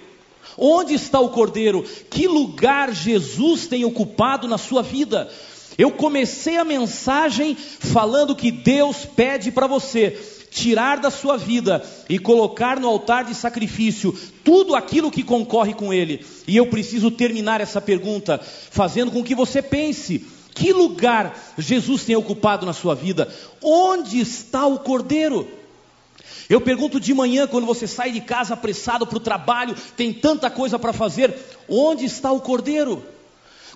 [0.58, 1.84] Onde está o cordeiro?
[2.10, 5.30] Que lugar Jesus tem ocupado na sua vida?
[5.78, 10.12] Eu comecei a mensagem falando que Deus pede para você
[10.52, 15.92] tirar da sua vida e colocar no altar de sacrifício tudo aquilo que concorre com
[15.92, 16.24] Ele.
[16.48, 22.16] E eu preciso terminar essa pergunta fazendo com que você pense: que lugar Jesus tem
[22.16, 23.34] ocupado na sua vida?
[23.62, 25.48] Onde está o cordeiro?
[26.50, 30.50] Eu pergunto de manhã, quando você sai de casa apressado para o trabalho, tem tanta
[30.50, 31.34] coisa para fazer,
[31.68, 33.04] onde está o cordeiro?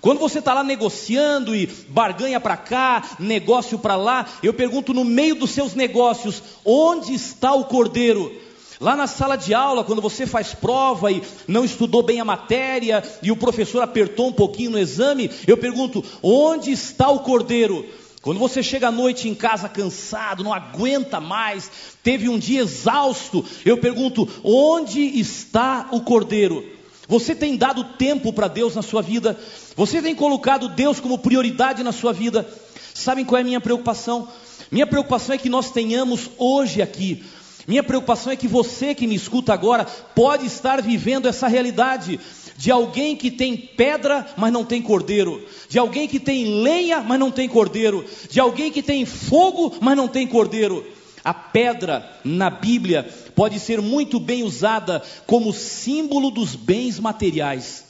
[0.00, 5.04] Quando você está lá negociando e barganha para cá, negócio para lá, eu pergunto no
[5.04, 8.32] meio dos seus negócios, onde está o cordeiro?
[8.80, 13.02] Lá na sala de aula, quando você faz prova e não estudou bem a matéria
[13.20, 17.84] e o professor apertou um pouquinho no exame, eu pergunto: onde está o cordeiro?
[18.22, 21.70] Quando você chega à noite em casa cansado, não aguenta mais,
[22.02, 26.64] teve um dia exausto, eu pergunto: onde está o cordeiro?
[27.06, 29.38] Você tem dado tempo para Deus na sua vida?
[29.76, 32.46] Você tem colocado Deus como prioridade na sua vida?
[32.92, 34.28] Sabem qual é a minha preocupação?
[34.70, 37.24] Minha preocupação é que nós tenhamos hoje aqui
[37.68, 42.18] minha preocupação é que você que me escuta agora pode estar vivendo essa realidade
[42.58, 47.16] de alguém que tem pedra, mas não tem cordeiro, de alguém que tem lenha, mas
[47.16, 50.84] não tem cordeiro, de alguém que tem fogo, mas não tem cordeiro.
[51.22, 57.84] A pedra na Bíblia pode ser muito bem usada como símbolo dos bens materiais.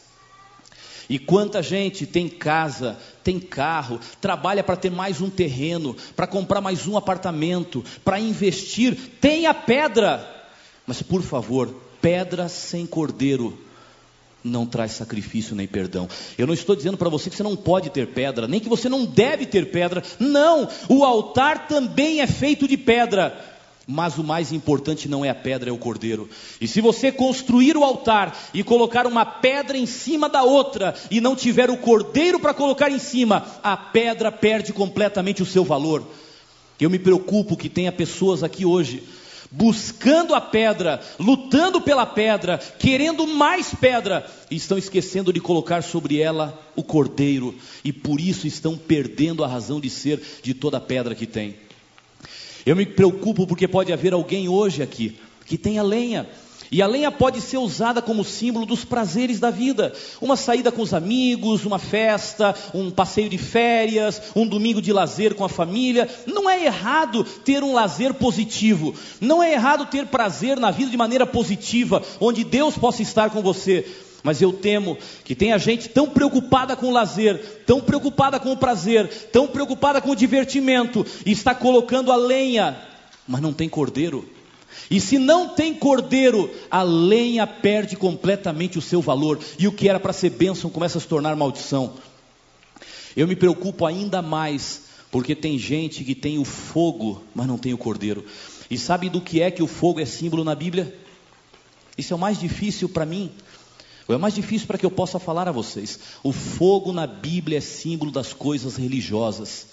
[1.09, 6.61] E quanta gente tem casa, tem carro, trabalha para ter mais um terreno, para comprar
[6.61, 10.29] mais um apartamento, para investir, tem a pedra.
[10.87, 13.67] Mas por favor, pedra sem cordeiro
[14.49, 16.09] não traz sacrifício nem perdão.
[16.37, 18.89] Eu não estou dizendo para você que você não pode ter pedra, nem que você
[18.89, 20.03] não deve ter pedra.
[20.19, 23.57] Não, o altar também é feito de pedra.
[23.91, 26.29] Mas o mais importante não é a pedra, é o cordeiro.
[26.61, 31.23] E se você construir o altar e colocar uma pedra em cima da outra e
[31.23, 36.07] não tiver o cordeiro para colocar em cima, a pedra perde completamente o seu valor.
[36.79, 39.03] Eu me preocupo que tenha pessoas aqui hoje
[39.51, 46.21] buscando a pedra, lutando pela pedra, querendo mais pedra, e estão esquecendo de colocar sobre
[46.21, 50.81] ela o cordeiro, e por isso estão perdendo a razão de ser de toda a
[50.81, 51.57] pedra que tem.
[52.67, 56.29] Eu me preocupo porque pode haver alguém hoje aqui que tenha lenha,
[56.71, 59.93] E a lenha pode ser usada como símbolo dos prazeres da vida.
[60.21, 65.35] Uma saída com os amigos, uma festa, um passeio de férias, um domingo de lazer
[65.35, 66.09] com a família.
[66.27, 68.95] Não é errado ter um lazer positivo.
[69.21, 73.41] Não é errado ter prazer na vida de maneira positiva, onde Deus possa estar com
[73.41, 73.87] você.
[74.23, 78.57] Mas eu temo que tenha gente tão preocupada com o lazer, tão preocupada com o
[78.57, 82.77] prazer, tão preocupada com o divertimento, e está colocando a lenha,
[83.27, 84.29] mas não tem cordeiro.
[84.91, 89.89] E se não tem cordeiro, a lenha perde completamente o seu valor, e o que
[89.89, 91.95] era para ser bênção começa a se tornar maldição.
[93.17, 97.75] Eu me preocupo ainda mais, porque tem gente que tem o fogo, mas não tem
[97.75, 98.25] o cordeiro.
[98.71, 100.95] E sabe do que é que o fogo é símbolo na Bíblia?
[101.97, 103.33] Isso é o mais difícil para mim.
[104.09, 105.99] É o mais difícil para que eu possa falar a vocês.
[106.23, 109.67] O fogo na Bíblia é símbolo das coisas religiosas.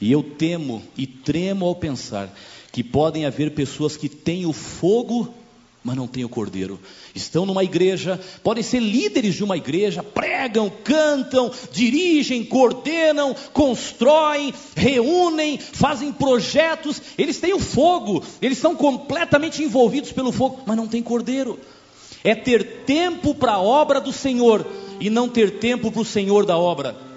[0.00, 2.34] E eu temo e tremo ao pensar
[2.72, 5.32] que podem haver pessoas que têm o fogo,
[5.84, 6.80] mas não têm o cordeiro.
[7.14, 15.58] Estão numa igreja, podem ser líderes de uma igreja, pregam, cantam, dirigem, coordenam, constroem, reúnem,
[15.58, 17.02] fazem projetos.
[17.18, 21.58] Eles têm o fogo, eles são completamente envolvidos pelo fogo, mas não têm cordeiro.
[22.24, 24.64] É ter tempo para a obra do Senhor
[24.98, 27.11] e não ter tempo para o Senhor da obra.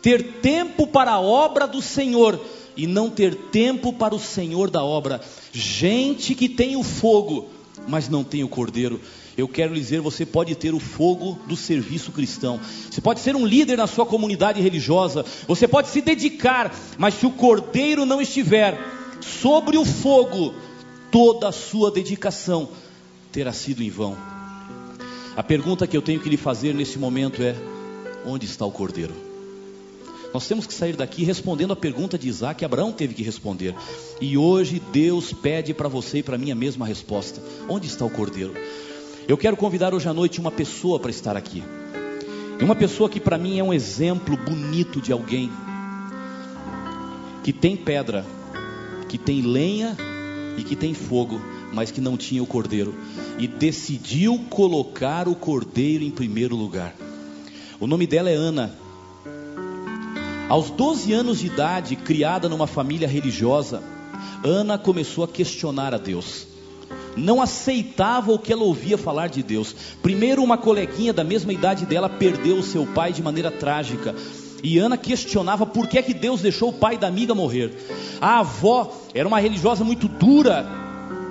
[0.00, 2.40] Ter tempo para a obra do Senhor
[2.76, 5.20] e não ter tempo para o Senhor da obra.
[5.52, 7.48] Gente que tem o fogo,
[7.88, 9.00] mas não tem o cordeiro.
[9.36, 12.60] Eu quero lhe dizer, você pode ter o fogo do serviço cristão.
[12.90, 15.24] Você pode ser um líder na sua comunidade religiosa.
[15.46, 18.78] Você pode se dedicar, mas se o cordeiro não estiver
[19.20, 20.54] sobre o fogo,
[21.10, 22.68] toda a sua dedicação
[23.30, 24.16] terá sido em vão.
[25.36, 27.54] A pergunta que eu tenho que lhe fazer nesse momento é:
[28.26, 29.27] onde está o cordeiro?
[30.32, 33.74] Nós temos que sair daqui respondendo a pergunta de Isaac que Abraão teve que responder.
[34.20, 38.10] E hoje Deus pede para você e para mim a mesma resposta: onde está o
[38.10, 38.54] cordeiro?
[39.26, 41.62] Eu quero convidar hoje à noite uma pessoa para estar aqui.
[42.60, 45.50] E uma pessoa que para mim é um exemplo bonito de alguém
[47.44, 48.26] que tem pedra,
[49.08, 49.96] que tem lenha
[50.58, 51.40] e que tem fogo,
[51.72, 52.94] mas que não tinha o cordeiro
[53.38, 56.94] e decidiu colocar o cordeiro em primeiro lugar.
[57.80, 58.87] O nome dela é Ana.
[60.48, 63.82] Aos 12 anos de idade, criada numa família religiosa,
[64.42, 66.46] Ana começou a questionar a Deus.
[67.14, 69.76] Não aceitava o que ela ouvia falar de Deus.
[70.02, 74.14] Primeiro, uma coleguinha da mesma idade dela perdeu seu pai de maneira trágica.
[74.62, 77.76] E Ana questionava por que, é que Deus deixou o pai da amiga morrer.
[78.18, 80.66] A avó era uma religiosa muito dura,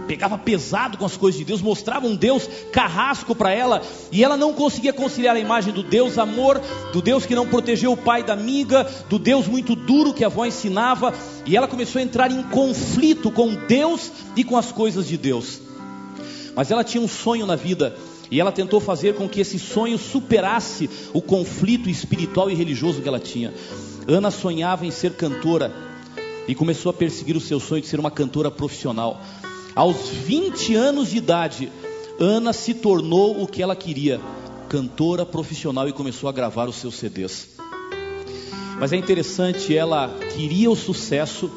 [0.08, 4.38] pegava pesado com as coisas de Deus, mostrava um Deus carrasco para ela, e ela
[4.38, 6.62] não conseguia conciliar a imagem do Deus amor,
[6.94, 10.28] do Deus que não protegeu o pai da amiga, do Deus muito duro que a
[10.28, 11.14] avó ensinava,
[11.46, 15.60] e ela começou a entrar em conflito com Deus e com as coisas de Deus.
[16.56, 17.96] Mas ela tinha um sonho na vida,
[18.32, 23.08] e ela tentou fazer com que esse sonho superasse o conflito espiritual e religioso que
[23.08, 23.54] ela tinha.
[24.08, 25.74] Ana sonhava em ser cantora
[26.48, 29.22] e começou a perseguir o seu sonho de ser uma cantora profissional.
[29.78, 31.72] Aos 20 anos de idade,
[32.20, 34.20] Ana se tornou o que ela queria,
[34.68, 37.50] cantora profissional e começou a gravar os seus CDs.
[38.80, 41.52] Mas é interessante, ela queria o sucesso,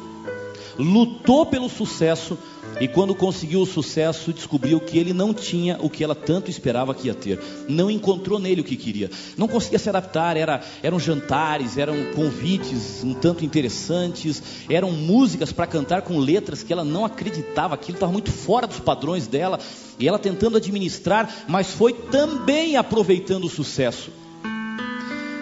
[0.77, 2.37] lutou pelo sucesso,
[2.79, 6.95] e quando conseguiu o sucesso, descobriu que ele não tinha o que ela tanto esperava
[6.95, 7.39] que ia ter.
[7.67, 9.09] Não encontrou nele o que queria.
[9.37, 10.35] Não conseguia se adaptar.
[10.35, 16.73] Era, eram jantares, eram convites um tanto interessantes, eram músicas para cantar com letras que
[16.73, 17.75] ela não acreditava.
[17.75, 19.59] Aquilo estava muito fora dos padrões dela.
[19.99, 24.09] E ela tentando administrar, mas foi também aproveitando o sucesso.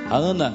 [0.09, 0.53] A Ana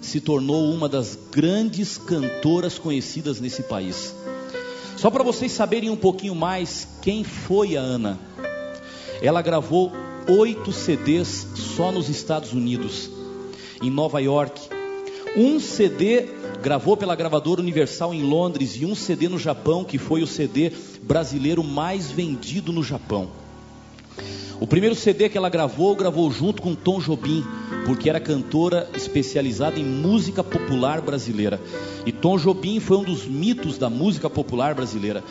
[0.00, 4.14] se tornou uma das grandes cantoras conhecidas nesse país.
[4.96, 8.18] Só para vocês saberem um pouquinho mais quem foi a Ana.
[9.20, 9.92] Ela gravou
[10.26, 13.10] oito CDs só nos Estados Unidos,
[13.82, 14.68] em Nova York.
[15.36, 16.26] Um CD
[16.62, 20.72] gravou pela gravadora Universal em Londres e um CD no Japão, que foi o CD
[21.02, 23.28] brasileiro mais vendido no Japão.
[24.58, 27.44] O primeiro CD que ela gravou, gravou junto com Tom Jobim,
[27.84, 31.60] porque era cantora especializada em música popular brasileira.
[32.06, 35.22] E Tom Jobim foi um dos mitos da música popular brasileira.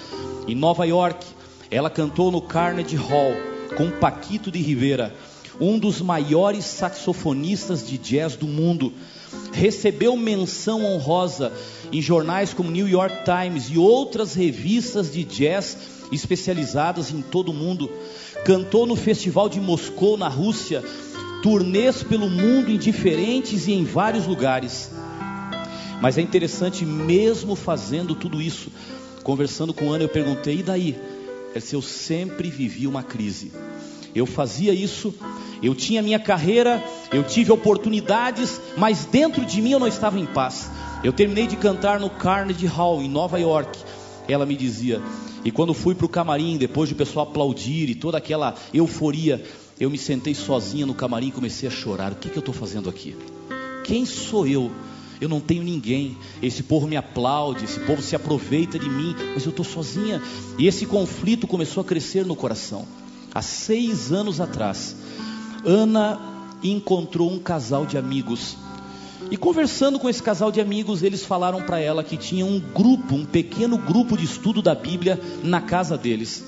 [0.48, 1.26] Em Nova York,
[1.72, 3.34] ela cantou no Carnegie Hall
[3.76, 5.16] com Paquito de Rivera,
[5.60, 8.94] um dos maiores saxofonistas de jazz do mundo.
[9.52, 11.52] Recebeu menção honrosa
[11.92, 17.54] em jornais como New York Times e outras revistas de jazz especializadas em todo o
[17.54, 17.90] mundo
[18.44, 20.84] cantou no Festival de Moscou, na Rússia,
[21.42, 24.92] turnês pelo mundo em diferentes e em vários lugares.
[26.02, 28.70] Mas é interessante, mesmo fazendo tudo isso,
[29.24, 31.00] conversando com Ana, eu perguntei: e daí?
[31.72, 33.52] Eu sempre vivi uma crise.
[34.14, 35.14] Eu fazia isso,
[35.64, 40.26] eu tinha minha carreira, eu tive oportunidades, mas dentro de mim eu não estava em
[40.26, 40.70] paz.
[41.04, 43.78] Eu terminei de cantar no Carnegie Hall, em Nova York.
[44.28, 45.02] Ela me dizia,
[45.46, 49.46] e quando fui para o camarim, depois de o pessoal aplaudir e toda aquela euforia,
[49.80, 52.14] eu me sentei sozinha no camarim e comecei a chorar.
[52.14, 53.16] O que, que eu estou fazendo aqui?
[53.84, 54.72] Quem sou eu?
[55.22, 56.18] Eu não tenho ninguém.
[56.42, 60.20] Esse povo me aplaude, esse povo se aproveita de mim, mas eu estou sozinha.
[60.58, 62.88] E esse conflito começou a crescer no coração.
[63.32, 64.96] Há seis anos atrás,
[65.64, 66.20] Ana
[66.64, 68.58] encontrou um casal de amigos.
[69.32, 73.16] E conversando com esse casal de amigos, eles falaram para ela que tinha um grupo,
[73.16, 76.44] um pequeno grupo de estudo da Bíblia na casa deles.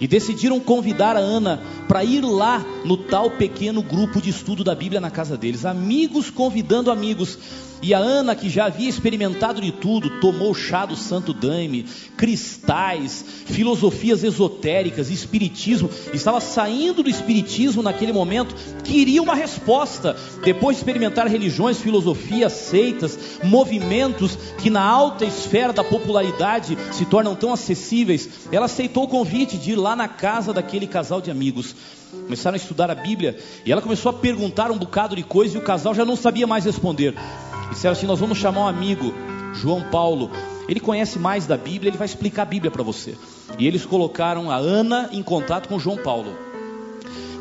[0.00, 4.74] E decidiram convidar a Ana para ir lá no tal pequeno grupo de estudo da
[4.74, 5.64] Bíblia na casa deles.
[5.64, 7.38] Amigos convidando amigos.
[7.80, 11.84] E a Ana, que já havia experimentado de tudo, tomou chá do Santo Daime,
[12.16, 20.16] cristais, filosofias esotéricas, espiritismo, estava saindo do espiritismo naquele momento, queria uma resposta.
[20.42, 27.36] Depois de experimentar religiões, filosofias, seitas, movimentos que na alta esfera da popularidade se tornam
[27.36, 31.76] tão acessíveis, ela aceitou o convite de ir lá na casa daquele casal de amigos.
[32.10, 35.60] Começaram a estudar a Bíblia e ela começou a perguntar um bocado de coisa e
[35.60, 37.14] o casal já não sabia mais responder.
[37.70, 39.12] Disseram assim: Nós vamos chamar um amigo,
[39.54, 40.30] João Paulo.
[40.68, 43.16] Ele conhece mais da Bíblia, ele vai explicar a Bíblia para você.
[43.58, 46.36] E eles colocaram a Ana em contato com João Paulo.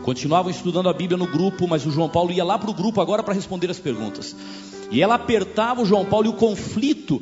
[0.04, 3.02] Continuavam estudando a Bíblia no grupo, mas o João Paulo ia lá para o grupo
[3.02, 4.34] agora para responder as perguntas.
[4.90, 7.22] E ela apertava o João Paulo e o conflito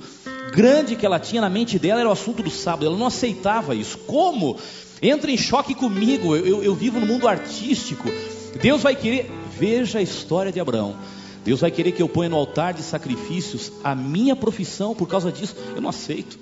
[0.53, 2.85] grande que ela tinha na mente dela era o assunto do sábado.
[2.85, 3.97] Ela não aceitava isso.
[3.99, 4.57] Como?
[5.01, 6.35] Entra em choque comigo.
[6.35, 8.07] Eu, eu, eu vivo no mundo artístico.
[8.61, 9.31] Deus vai querer.
[9.57, 10.95] Veja a história de Abraão.
[11.45, 15.31] Deus vai querer que eu ponha no altar de sacrifícios a minha profissão, por causa
[15.31, 16.39] disso eu não aceito.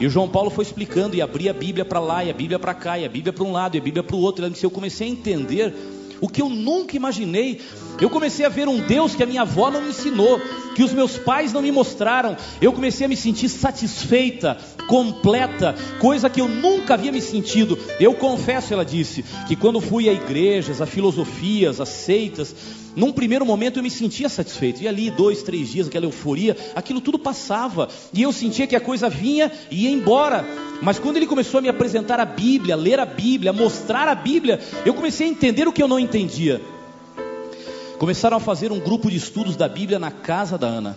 [0.00, 2.58] E o João Paulo foi explicando e abria a Bíblia para lá, e a Bíblia
[2.58, 4.44] para cá, e a Bíblia para um lado, e a Bíblia para o outro.
[4.44, 5.72] Ele disse: Eu comecei a entender
[6.20, 7.60] o que eu nunca imaginei.
[8.00, 10.40] Eu comecei a ver um Deus que a minha avó não me ensinou,
[10.80, 12.34] que os meus pais não me mostraram.
[12.58, 14.56] Eu comecei a me sentir satisfeita,
[14.88, 17.78] completa, coisa que eu nunca havia me sentido.
[18.00, 22.56] Eu confesso, ela disse, que quando fui a igrejas, a filosofias, a seitas,
[22.96, 24.82] num primeiro momento eu me sentia satisfeito.
[24.82, 27.86] E ali, dois, três dias, aquela euforia, aquilo tudo passava.
[28.10, 30.46] E eu sentia que a coisa vinha e ia embora.
[30.80, 34.58] Mas quando ele começou a me apresentar a Bíblia, ler a Bíblia, mostrar a Bíblia,
[34.86, 36.58] eu comecei a entender o que eu não entendia.
[38.00, 40.96] Começaram a fazer um grupo de estudos da Bíblia na casa da Ana.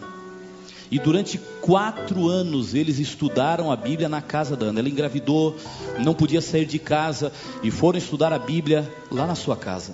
[0.89, 4.79] E durante quatro anos eles estudaram a Bíblia na casa da Ana.
[4.79, 5.53] Ela engravidou,
[5.99, 9.93] não podia sair de casa e foram estudar a Bíblia lá na sua casa.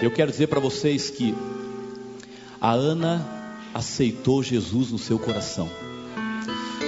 [0.00, 1.34] Eu quero dizer para vocês que
[2.58, 3.22] a Ana
[3.74, 5.68] aceitou Jesus no seu coração.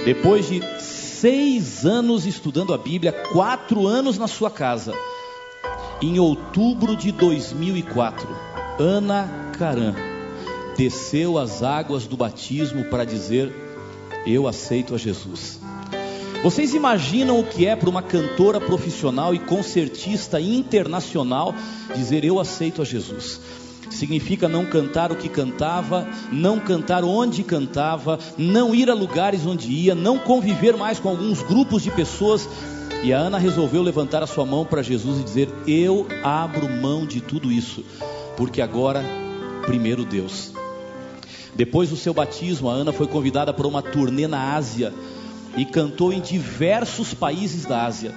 [0.05, 4.91] Depois de seis anos estudando a Bíblia, quatro anos na sua casa,
[6.01, 9.95] em outubro de 2004, Ana Caran
[10.75, 13.53] desceu as águas do batismo para dizer:
[14.27, 15.61] Eu aceito a Jesus.
[16.43, 21.55] Vocês imaginam o que é para uma cantora profissional e concertista internacional
[21.95, 23.39] dizer eu aceito a Jesus?
[23.89, 29.71] Significa não cantar o que cantava, não cantar onde cantava, não ir a lugares onde
[29.71, 32.49] ia, não conviver mais com alguns grupos de pessoas.
[33.01, 37.05] E a Ana resolveu levantar a sua mão para Jesus e dizer: Eu abro mão
[37.05, 37.85] de tudo isso,
[38.37, 39.03] porque agora,
[39.65, 40.53] primeiro Deus.
[41.55, 44.93] Depois do seu batismo, a Ana foi convidada para uma turnê na Ásia
[45.57, 48.13] e cantou em diversos países da Ásia.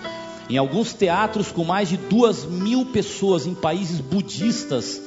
[0.51, 5.01] Em alguns teatros com mais de duas mil pessoas em países budistas,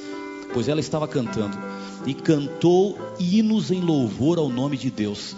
[0.52, 1.58] pois ela estava cantando
[2.06, 5.36] e cantou hinos em louvor ao nome de Deus.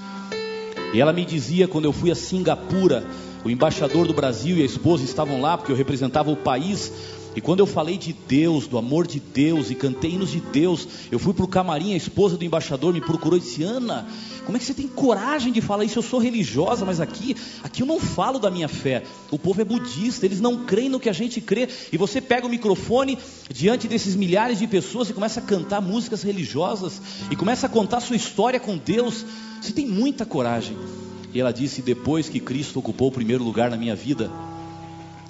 [0.93, 3.05] E ela me dizia quando eu fui a Singapura,
[3.45, 6.93] o embaixador do Brasil e a esposa estavam lá porque eu representava o país
[7.37, 10.87] e quando eu falei de Deus, do amor de Deus e cantei hinos de Deus,
[11.11, 14.07] eu fui para o camarim, a esposa do embaixador me procurou e disse: Ana,
[14.45, 15.99] como é que você tem coragem de falar isso?
[15.99, 19.03] Eu sou religiosa, mas aqui, aqui eu não falo da minha fé.
[19.33, 21.69] O povo é budista, eles não creem no que a gente crê.
[21.93, 23.19] E você pega o microfone
[23.51, 28.01] diante desses milhares de pessoas e começa a cantar músicas religiosas e começa a contar
[28.01, 29.27] sua história com Deus.
[29.61, 30.77] Você tem muita coragem.
[31.33, 34.31] E ela disse: depois que Cristo ocupou o primeiro lugar na minha vida,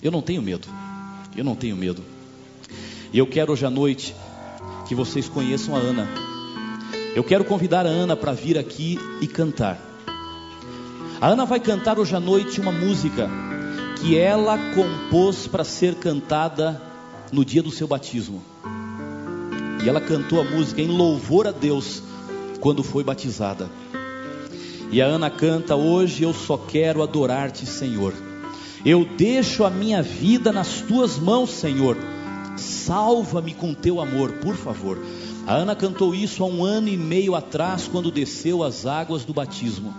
[0.02, 0.83] eu não tenho medo.
[1.36, 2.02] Eu não tenho medo.
[3.12, 4.14] E eu quero hoje à noite
[4.86, 6.08] que vocês conheçam a Ana.
[7.14, 9.80] Eu quero convidar a Ana para vir aqui e cantar.
[11.20, 13.28] A Ana vai cantar hoje à noite uma música
[14.00, 16.80] que ela compôs para ser cantada
[17.32, 18.42] no dia do seu batismo.
[19.84, 22.02] E ela cantou a música em louvor a Deus
[22.60, 23.70] quando foi batizada.
[24.90, 28.12] E a Ana canta: Hoje eu só quero adorar-te, Senhor.
[28.84, 31.96] Eu deixo a minha vida nas tuas mãos, Senhor.
[32.56, 35.02] Salva-me com teu amor, por favor.
[35.46, 39.32] A Ana cantou isso há um ano e meio atrás, quando desceu as águas do
[39.32, 39.94] batismo.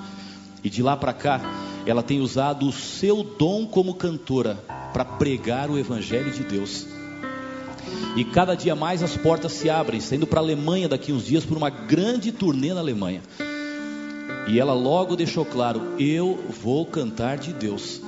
[0.63, 1.41] E de lá para cá,
[1.85, 4.55] ela tem usado o seu dom como cantora
[4.93, 6.85] para pregar o Evangelho de Deus.
[8.15, 11.43] E cada dia mais as portas se abrem, saindo para a Alemanha daqui uns dias
[11.43, 13.21] por uma grande turnê na Alemanha.
[14.47, 18.01] E ela logo deixou claro: eu vou cantar de Deus.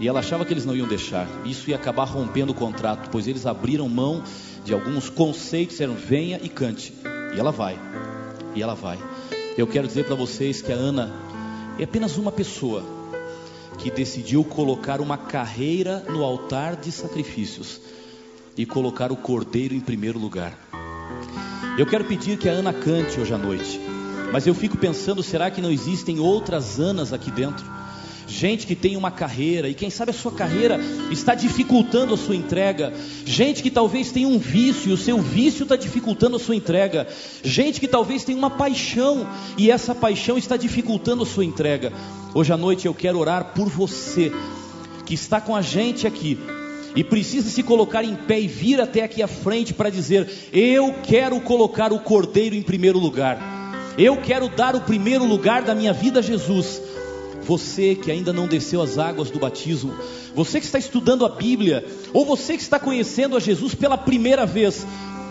[0.00, 1.28] E ela achava que eles não iam deixar.
[1.44, 4.22] Isso ia acabar rompendo o contrato, pois eles abriram mão
[4.64, 6.92] de alguns conceitos, disseram: venha e cante.
[7.34, 7.78] E ela vai.
[8.54, 8.98] E ela vai.
[9.56, 11.12] Eu quero dizer para vocês que a Ana
[11.78, 12.82] é apenas uma pessoa
[13.78, 17.80] que decidiu colocar uma carreira no altar de sacrifícios
[18.56, 20.56] e colocar o cordeiro em primeiro lugar.
[21.76, 23.80] Eu quero pedir que a Ana cante hoje à noite,
[24.32, 27.64] mas eu fico pensando: será que não existem outras Anas aqui dentro?
[28.26, 32.34] Gente que tem uma carreira e quem sabe a sua carreira está dificultando a sua
[32.34, 32.92] entrega.
[33.24, 37.06] Gente que talvez tenha um vício e o seu vício está dificultando a sua entrega.
[37.42, 39.26] Gente que talvez tenha uma paixão
[39.58, 41.92] e essa paixão está dificultando a sua entrega.
[42.34, 44.32] Hoje à noite eu quero orar por você
[45.04, 46.38] que está com a gente aqui
[46.96, 50.94] e precisa se colocar em pé e vir até aqui à frente para dizer: Eu
[51.02, 53.38] quero colocar o Cordeiro em primeiro lugar,
[53.98, 56.80] eu quero dar o primeiro lugar da minha vida a Jesus.
[57.46, 59.94] Você que ainda não desceu as águas do batismo,
[60.34, 64.46] você que está estudando a Bíblia, ou você que está conhecendo a Jesus pela primeira
[64.46, 64.86] vez,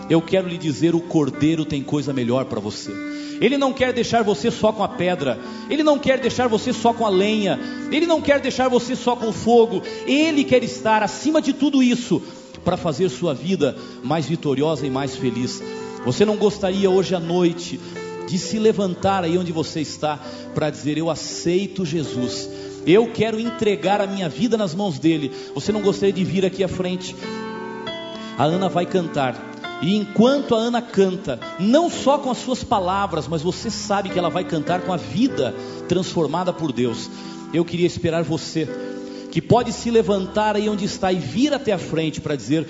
[0.08, 2.92] eu quero lhe dizer: o Cordeiro tem coisa melhor para você.
[3.40, 6.92] Ele não quer deixar você só com a pedra, Ele não quer deixar você só
[6.92, 7.58] com a lenha,
[7.90, 11.82] Ele não quer deixar você só com o fogo, Ele quer estar acima de tudo
[11.82, 12.22] isso
[12.64, 15.60] para fazer sua vida mais vitoriosa e mais feliz.
[16.04, 17.80] Você não gostaria hoje à noite
[18.26, 20.18] de se levantar aí onde você está
[20.54, 22.48] para dizer: Eu aceito Jesus,
[22.86, 25.32] eu quero entregar a minha vida nas mãos dele.
[25.54, 27.14] Você não gostaria de vir aqui à frente?
[28.36, 29.52] A Ana vai cantar.
[29.82, 34.18] E enquanto a Ana canta, não só com as suas palavras, mas você sabe que
[34.18, 35.54] ela vai cantar com a vida
[35.88, 37.10] transformada por Deus.
[37.52, 38.68] Eu queria esperar você,
[39.30, 42.66] que pode se levantar aí onde está e vir até a frente para dizer: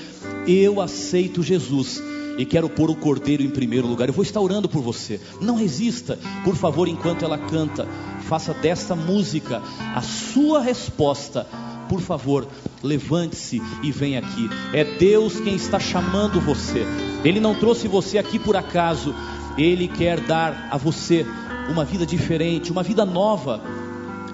[0.46, 2.02] Eu aceito Jesus
[2.36, 4.08] e quero pôr o cordeiro em primeiro lugar.
[4.08, 5.20] Eu vou estar orando por você.
[5.40, 7.86] Não resista, por favor, enquanto ela canta,
[8.22, 9.62] faça desta música
[9.94, 11.46] a sua resposta
[11.88, 12.48] por favor,
[12.82, 14.48] levante-se e venha aqui.
[14.72, 16.84] É Deus quem está chamando você.
[17.24, 19.14] Ele não trouxe você aqui por acaso.
[19.56, 21.26] Ele quer dar a você
[21.68, 23.60] uma vida diferente, uma vida nova.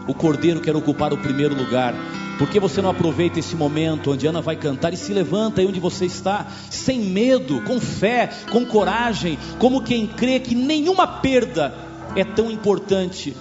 [0.07, 1.95] O Cordeiro quer ocupar o primeiro lugar.
[2.41, 5.66] Por que você não aproveita esse momento onde Ana vai cantar e se levanta aí
[5.66, 11.74] onde você está, sem medo, com fé, com coragem, como quem crê que nenhuma perda
[12.16, 13.36] é tão importante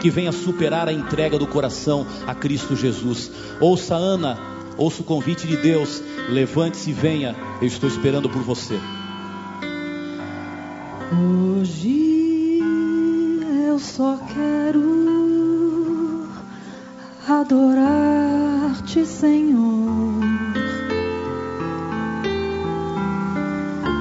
[0.00, 3.30] que venha superar a entrega do coração a Cristo Jesus.
[3.60, 4.38] Ouça Ana,
[4.78, 8.80] ouça o convite de Deus, levante-se e venha, eu estou esperando por você.
[11.12, 12.58] Hoje
[13.68, 15.19] eu só quero
[17.30, 20.20] adorar-te, Senhor.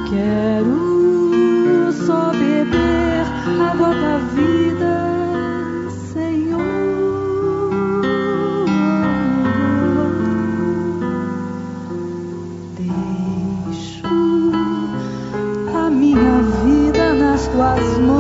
[0.10, 3.26] Quero só beber
[3.72, 4.60] água da vida.
[17.60, 18.19] tuas mãos,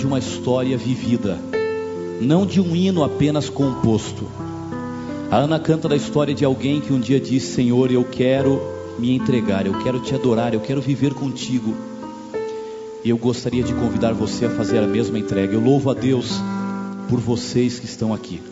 [0.00, 1.38] de uma história vivida.
[2.22, 4.26] não de um hino apenas composto.
[5.30, 8.60] A Ana canta da história de alguém que um dia disse: Senhor, eu quero
[8.98, 11.74] me entregar, eu quero te adorar, eu quero viver contigo.
[13.04, 15.52] E eu gostaria de convidar você a fazer a mesma entrega.
[15.52, 16.40] Eu louvo a Deus
[17.08, 18.42] por vocês que estão aqui.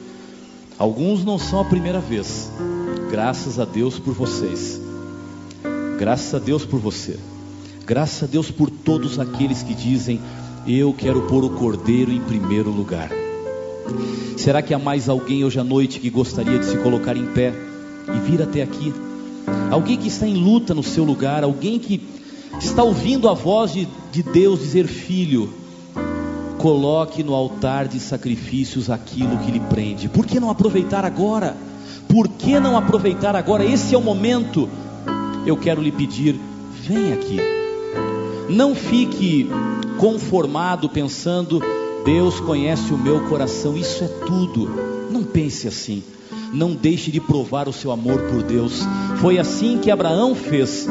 [0.78, 2.50] Alguns não são a primeira vez.
[3.10, 4.80] Graças a Deus por vocês.
[5.98, 7.18] Graças a Deus por você.
[7.86, 10.20] Graças a Deus por todos aqueles que dizem:
[10.66, 13.10] Eu quero pôr o cordeiro em primeiro lugar.
[14.36, 17.52] Será que há mais alguém hoje à noite que gostaria de se colocar em pé
[18.14, 18.92] e vir até aqui?
[19.70, 22.02] Alguém que está em luta no seu lugar, alguém que
[22.60, 25.52] está ouvindo a voz de, de Deus dizer: Filho,
[26.58, 30.08] coloque no altar de sacrifícios aquilo que lhe prende.
[30.08, 31.56] Por que não aproveitar agora?
[32.08, 33.64] Por que não aproveitar agora?
[33.64, 34.68] Esse é o momento.
[35.46, 36.38] Eu quero lhe pedir:
[36.82, 37.38] vem aqui.
[38.48, 39.48] Não fique
[39.98, 41.60] conformado pensando,
[42.04, 44.68] Deus conhece o meu coração, isso é tudo.
[45.10, 46.02] Não pense assim.
[46.52, 48.82] Não deixe de provar o seu amor por Deus.
[49.20, 50.86] Foi assim que Abraão fez,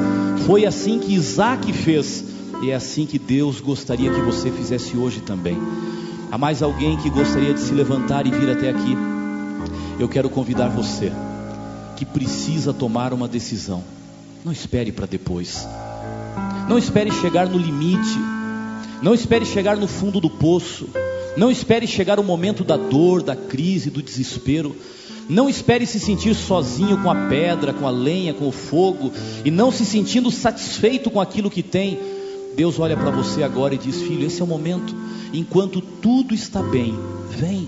[0.46, 2.24] foi assim que Isaac fez,
[2.62, 5.58] e é assim que Deus gostaria que você fizesse hoje também.
[6.32, 8.96] Há mais alguém que gostaria de se levantar e vir até aqui?
[10.00, 11.12] Eu quero convidar você
[11.96, 13.84] que precisa tomar uma decisão.
[14.46, 15.68] Não espere para depois.
[16.70, 18.37] Não espere chegar no limite.
[19.02, 20.88] Não espere chegar no fundo do poço.
[21.36, 24.76] Não espere chegar o momento da dor, da crise, do desespero.
[25.30, 29.12] Não espere se sentir sozinho com a pedra, com a lenha, com o fogo
[29.46, 32.00] e não se sentindo satisfeito com aquilo que tem.
[32.56, 34.96] Deus olha para você agora e diz: Filho, esse é o momento.
[35.32, 36.98] Enquanto tudo está bem,
[37.30, 37.68] vem.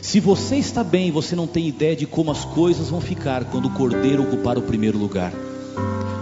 [0.00, 3.66] Se você está bem, você não tem ideia de como as coisas vão ficar quando
[3.66, 5.32] o cordeiro ocupar o primeiro lugar.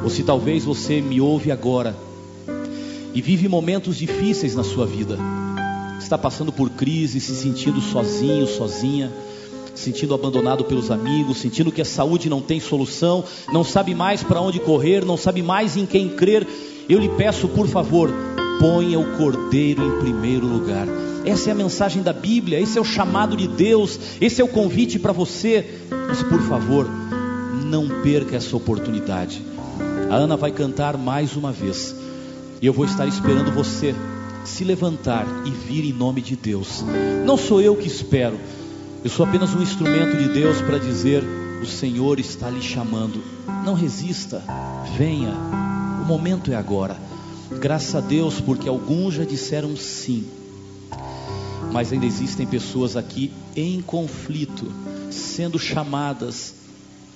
[0.03, 1.95] Ou se talvez você me ouve agora
[3.15, 5.19] e vive momentos difíceis na sua vida,
[5.99, 9.11] está passando por crise, se sentindo sozinho, sozinha
[9.75, 14.41] sentindo abandonado pelos amigos, sentindo que a saúde não tem solução, não sabe mais para
[14.41, 16.47] onde correr, não sabe mais em quem crer,
[16.89, 18.13] eu lhe peço, por favor,
[18.59, 20.87] ponha o cordeiro em primeiro lugar.
[21.25, 24.49] Essa é a mensagem da Bíblia, esse é o chamado de Deus, esse é o
[24.49, 25.81] convite para você.
[26.09, 26.89] Mas por favor,
[27.65, 29.43] não perca essa oportunidade.
[30.11, 31.95] A Ana vai cantar mais uma vez,
[32.61, 33.95] e eu vou estar esperando você
[34.45, 36.85] se levantar e vir em nome de Deus.
[37.25, 38.39] Não sou eu que espero,
[39.03, 41.25] eu sou apenas um instrumento de Deus para dizer:
[41.63, 43.23] o Senhor está lhe chamando.
[43.65, 44.43] Não resista,
[44.97, 45.33] venha.
[46.03, 46.97] O momento é agora.
[47.61, 50.27] Graças a Deus, porque alguns já disseram sim.
[51.73, 54.71] Mas ainda existem pessoas aqui em conflito,
[55.11, 56.55] sendo chamadas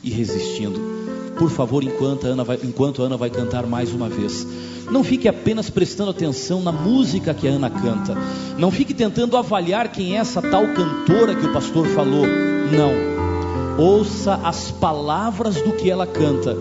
[0.02, 1.03] e resistindo.
[1.38, 4.46] Por favor, enquanto a Ana vai, enquanto a Ana vai cantar mais uma vez,
[4.90, 8.16] não fique apenas prestando atenção na música que a Ana canta.
[8.58, 12.26] Não fique tentando avaliar quem é essa tal cantora que o pastor falou.
[12.26, 13.82] Não.
[13.82, 16.56] Ouça as palavras do que ela canta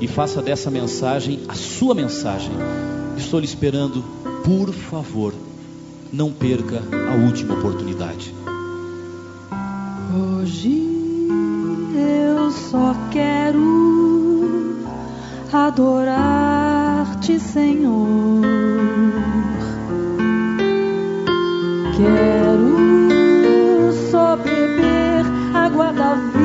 [0.00, 2.52] e faça dessa mensagem a sua mensagem.
[3.16, 4.02] Estou lhe esperando,
[4.42, 5.34] por favor,
[6.12, 8.34] não perca a última oportunidade.
[10.12, 10.90] Hoje
[11.94, 14.76] eu só quero
[15.52, 18.42] adorar te Senhor.
[21.96, 25.24] Quero só beber
[25.54, 26.39] água da vida,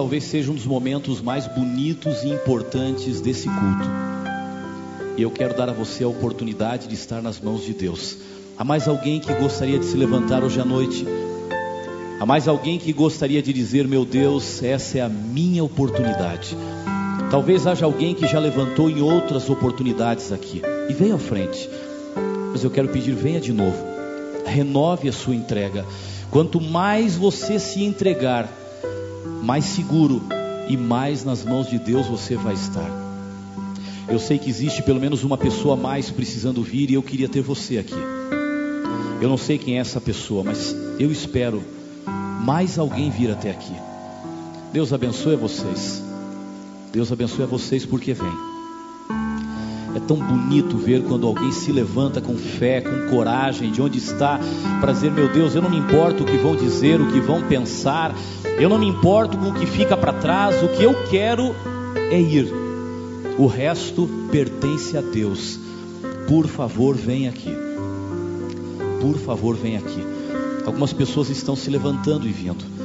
[0.00, 3.86] talvez seja um dos momentos mais bonitos e importantes desse culto.
[5.14, 8.16] E eu quero dar a você a oportunidade de estar nas mãos de Deus.
[8.56, 11.04] Há mais alguém que gostaria de se levantar hoje à noite?
[12.18, 16.56] Há mais alguém que gostaria de dizer: Meu Deus, essa é a minha oportunidade.
[17.30, 21.68] Talvez haja alguém que já levantou em outras oportunidades aqui e venha à frente.
[22.52, 23.84] Mas eu quero pedir: venha de novo.
[24.46, 25.84] Renove a sua entrega.
[26.30, 28.48] Quanto mais você se entregar,
[29.42, 30.22] mais seguro
[30.68, 32.88] e mais nas mãos de Deus você vai estar.
[34.08, 37.28] Eu sei que existe pelo menos uma pessoa a mais precisando vir e eu queria
[37.28, 37.94] ter você aqui.
[39.20, 41.62] Eu não sei quem é essa pessoa, mas eu espero
[42.44, 43.74] mais alguém vir até aqui.
[44.72, 46.02] Deus abençoe vocês.
[46.92, 48.49] Deus abençoe vocês porque vem.
[50.10, 54.40] Tão bonito ver quando alguém se levanta com fé, com coragem, de onde está,
[54.80, 57.42] para dizer: Meu Deus, eu não me importo o que vão dizer, o que vão
[57.42, 58.12] pensar,
[58.58, 61.54] eu não me importo com o que fica para trás, o que eu quero
[62.10, 62.52] é ir.
[63.38, 65.60] O resto pertence a Deus.
[66.26, 67.56] Por favor, vem aqui.
[69.00, 70.04] Por favor, vem aqui.
[70.66, 72.79] Algumas pessoas estão se levantando e vindo.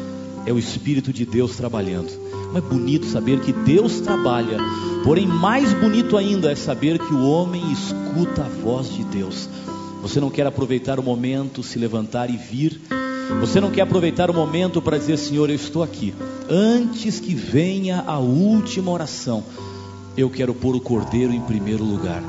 [0.46, 2.12] É o Espírito de Deus trabalhando.
[2.32, 4.58] Como é bonito saber que Deus trabalha.
[5.04, 9.50] Porém, mais bonito ainda é saber que o homem escuta a voz de Deus.
[10.02, 12.80] Você não quer aproveitar o momento, se levantar e vir.
[13.41, 16.14] Você não quer aproveitar o momento para dizer, Senhor, eu estou aqui.
[16.50, 19.43] Antes que venha a última oração,
[20.16, 22.24] eu quero pôr o cordeiro em primeiro lugar.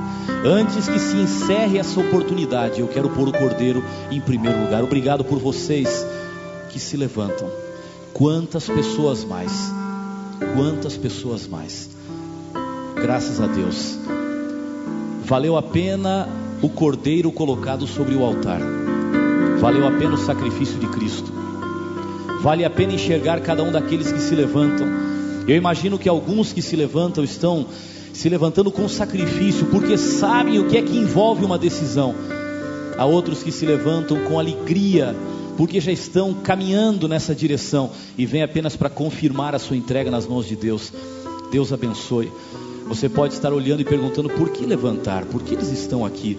[0.44, 4.82] Antes que se encerre essa oportunidade, eu quero pôr o cordeiro em primeiro lugar.
[4.82, 6.04] Obrigado por vocês
[6.70, 7.65] que se levantam.
[8.16, 9.52] Quantas pessoas mais?
[10.54, 11.90] Quantas pessoas mais?
[12.94, 13.98] Graças a Deus.
[15.26, 16.26] Valeu a pena
[16.62, 18.58] o cordeiro colocado sobre o altar.
[19.60, 21.30] Valeu a pena o sacrifício de Cristo.
[22.40, 24.86] Vale a pena enxergar cada um daqueles que se levantam.
[25.46, 27.66] Eu imagino que alguns que se levantam estão
[28.14, 32.14] se levantando com sacrifício, porque sabem o que é que envolve uma decisão.
[32.96, 35.14] Há outros que se levantam com alegria,
[35.56, 40.26] porque já estão caminhando nessa direção e vêm apenas para confirmar a sua entrega nas
[40.26, 40.92] mãos de Deus.
[41.50, 42.30] Deus abençoe.
[42.88, 46.38] Você pode estar olhando e perguntando por que levantar, por que eles estão aqui.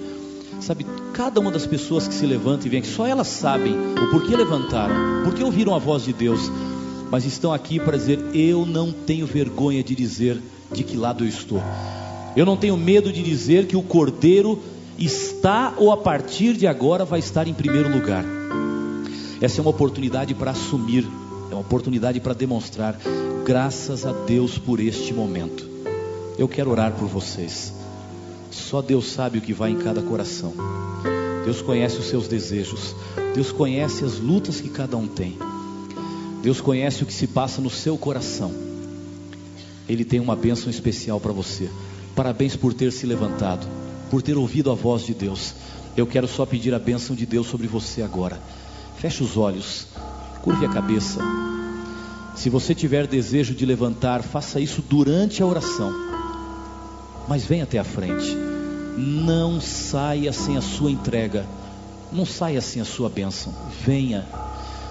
[0.62, 4.10] Sabe, cada uma das pessoas que se levanta e vem aqui, só elas sabem o
[4.10, 6.52] porquê levantaram, porque ouviram a voz de Deus,
[7.12, 10.42] mas estão aqui para dizer: Eu não tenho vergonha de dizer
[10.72, 11.62] de que lado eu estou.
[12.36, 14.60] Eu não tenho medo de dizer que o Cordeiro
[14.98, 18.37] está ou a partir de agora vai estar em primeiro lugar.
[19.40, 21.08] Essa é uma oportunidade para assumir,
[21.52, 23.00] é uma oportunidade para demonstrar.
[23.46, 25.68] Graças a Deus por este momento.
[26.38, 27.72] Eu quero orar por vocês.
[28.50, 30.54] Só Deus sabe o que vai em cada coração.
[31.46, 32.96] Deus conhece os seus desejos.
[33.36, 35.38] Deus conhece as lutas que cada um tem.
[36.42, 38.52] Deus conhece o que se passa no seu coração.
[39.88, 41.70] Ele tem uma bênção especial para você.
[42.16, 43.68] Parabéns por ter se levantado,
[44.10, 45.54] por ter ouvido a voz de Deus.
[45.96, 48.42] Eu quero só pedir a bênção de Deus sobre você agora.
[48.98, 49.86] Feche os olhos,
[50.42, 51.20] curve a cabeça.
[52.36, 55.94] Se você tiver desejo de levantar, faça isso durante a oração.
[57.28, 58.36] Mas venha até a frente.
[58.98, 61.46] Não saia sem a sua entrega.
[62.12, 63.54] Não saia sem a sua bênção.
[63.86, 64.26] Venha.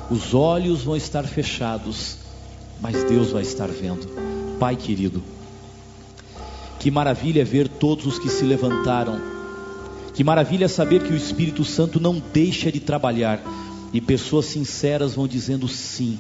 [0.09, 2.17] Os olhos vão estar fechados,
[2.81, 4.07] mas Deus vai estar vendo.
[4.61, 5.21] Pai querido,
[6.79, 9.21] que maravilha ver todos os que se levantaram,
[10.15, 13.41] que maravilha saber que o Espírito Santo não deixa de trabalhar
[13.93, 16.19] e pessoas sinceras vão dizendo sim,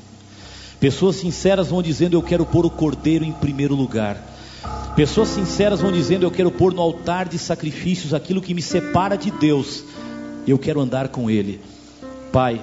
[0.81, 4.17] pessoas sinceras vão dizendo eu quero pôr o cordeiro em primeiro lugar,
[4.95, 9.17] pessoas sinceras vão dizendo eu quero pôr no altar de sacrifícios aquilo que me separa
[9.17, 9.85] de Deus,
[10.47, 11.61] eu quero andar com Ele,
[12.33, 12.61] Pai.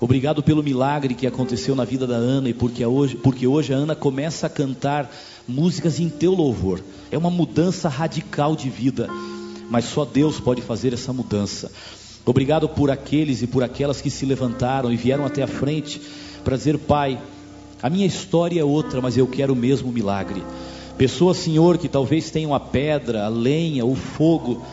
[0.00, 3.76] Obrigado pelo milagre que aconteceu na vida da Ana e porque hoje, porque hoje a
[3.76, 5.10] Ana começa a cantar
[5.48, 6.80] músicas em teu louvor.
[7.10, 9.08] É uma mudança radical de vida,
[9.70, 11.70] mas só Deus pode fazer essa mudança.
[12.26, 16.00] Obrigado por aqueles e por aquelas que se levantaram e vieram até a frente
[16.42, 17.20] para dizer: Pai,
[17.82, 20.42] a minha história é outra, mas eu quero o mesmo milagre.
[20.96, 24.64] Pessoas, Senhor, que talvez tenham a pedra, a lenha, o fogo,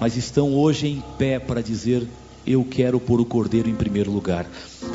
[0.00, 2.06] mas estão hoje em pé para dizer:
[2.46, 4.46] eu quero pôr o cordeiro em primeiro lugar.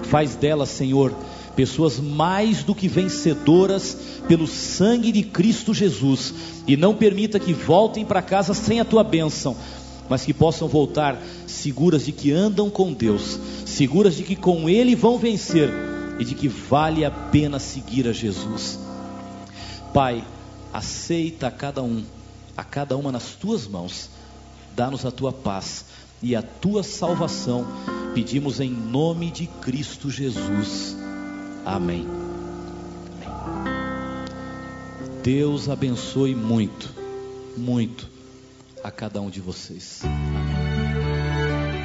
[0.03, 1.13] Faz delas, Senhor,
[1.55, 3.97] pessoas mais do que vencedoras
[4.27, 6.33] pelo sangue de Cristo Jesus,
[6.67, 9.55] e não permita que voltem para casa sem a tua bênção,
[10.13, 14.95] mas que possam voltar seguras de que andam com Deus, seguras de que com Ele
[14.95, 15.71] vão vencer
[16.19, 18.77] e de que vale a pena seguir a Jesus.
[19.91, 20.23] Pai,
[20.71, 22.03] aceita a cada um,
[22.55, 24.11] a cada uma nas tuas mãos,
[24.75, 25.85] dá-nos a tua paz
[26.21, 27.65] e a tua salvação.
[28.13, 30.95] Pedimos em nome de Cristo Jesus.
[31.65, 32.05] Amém.
[35.23, 36.93] Deus abençoe muito,
[37.57, 38.12] muito
[38.83, 40.01] a cada um de vocês.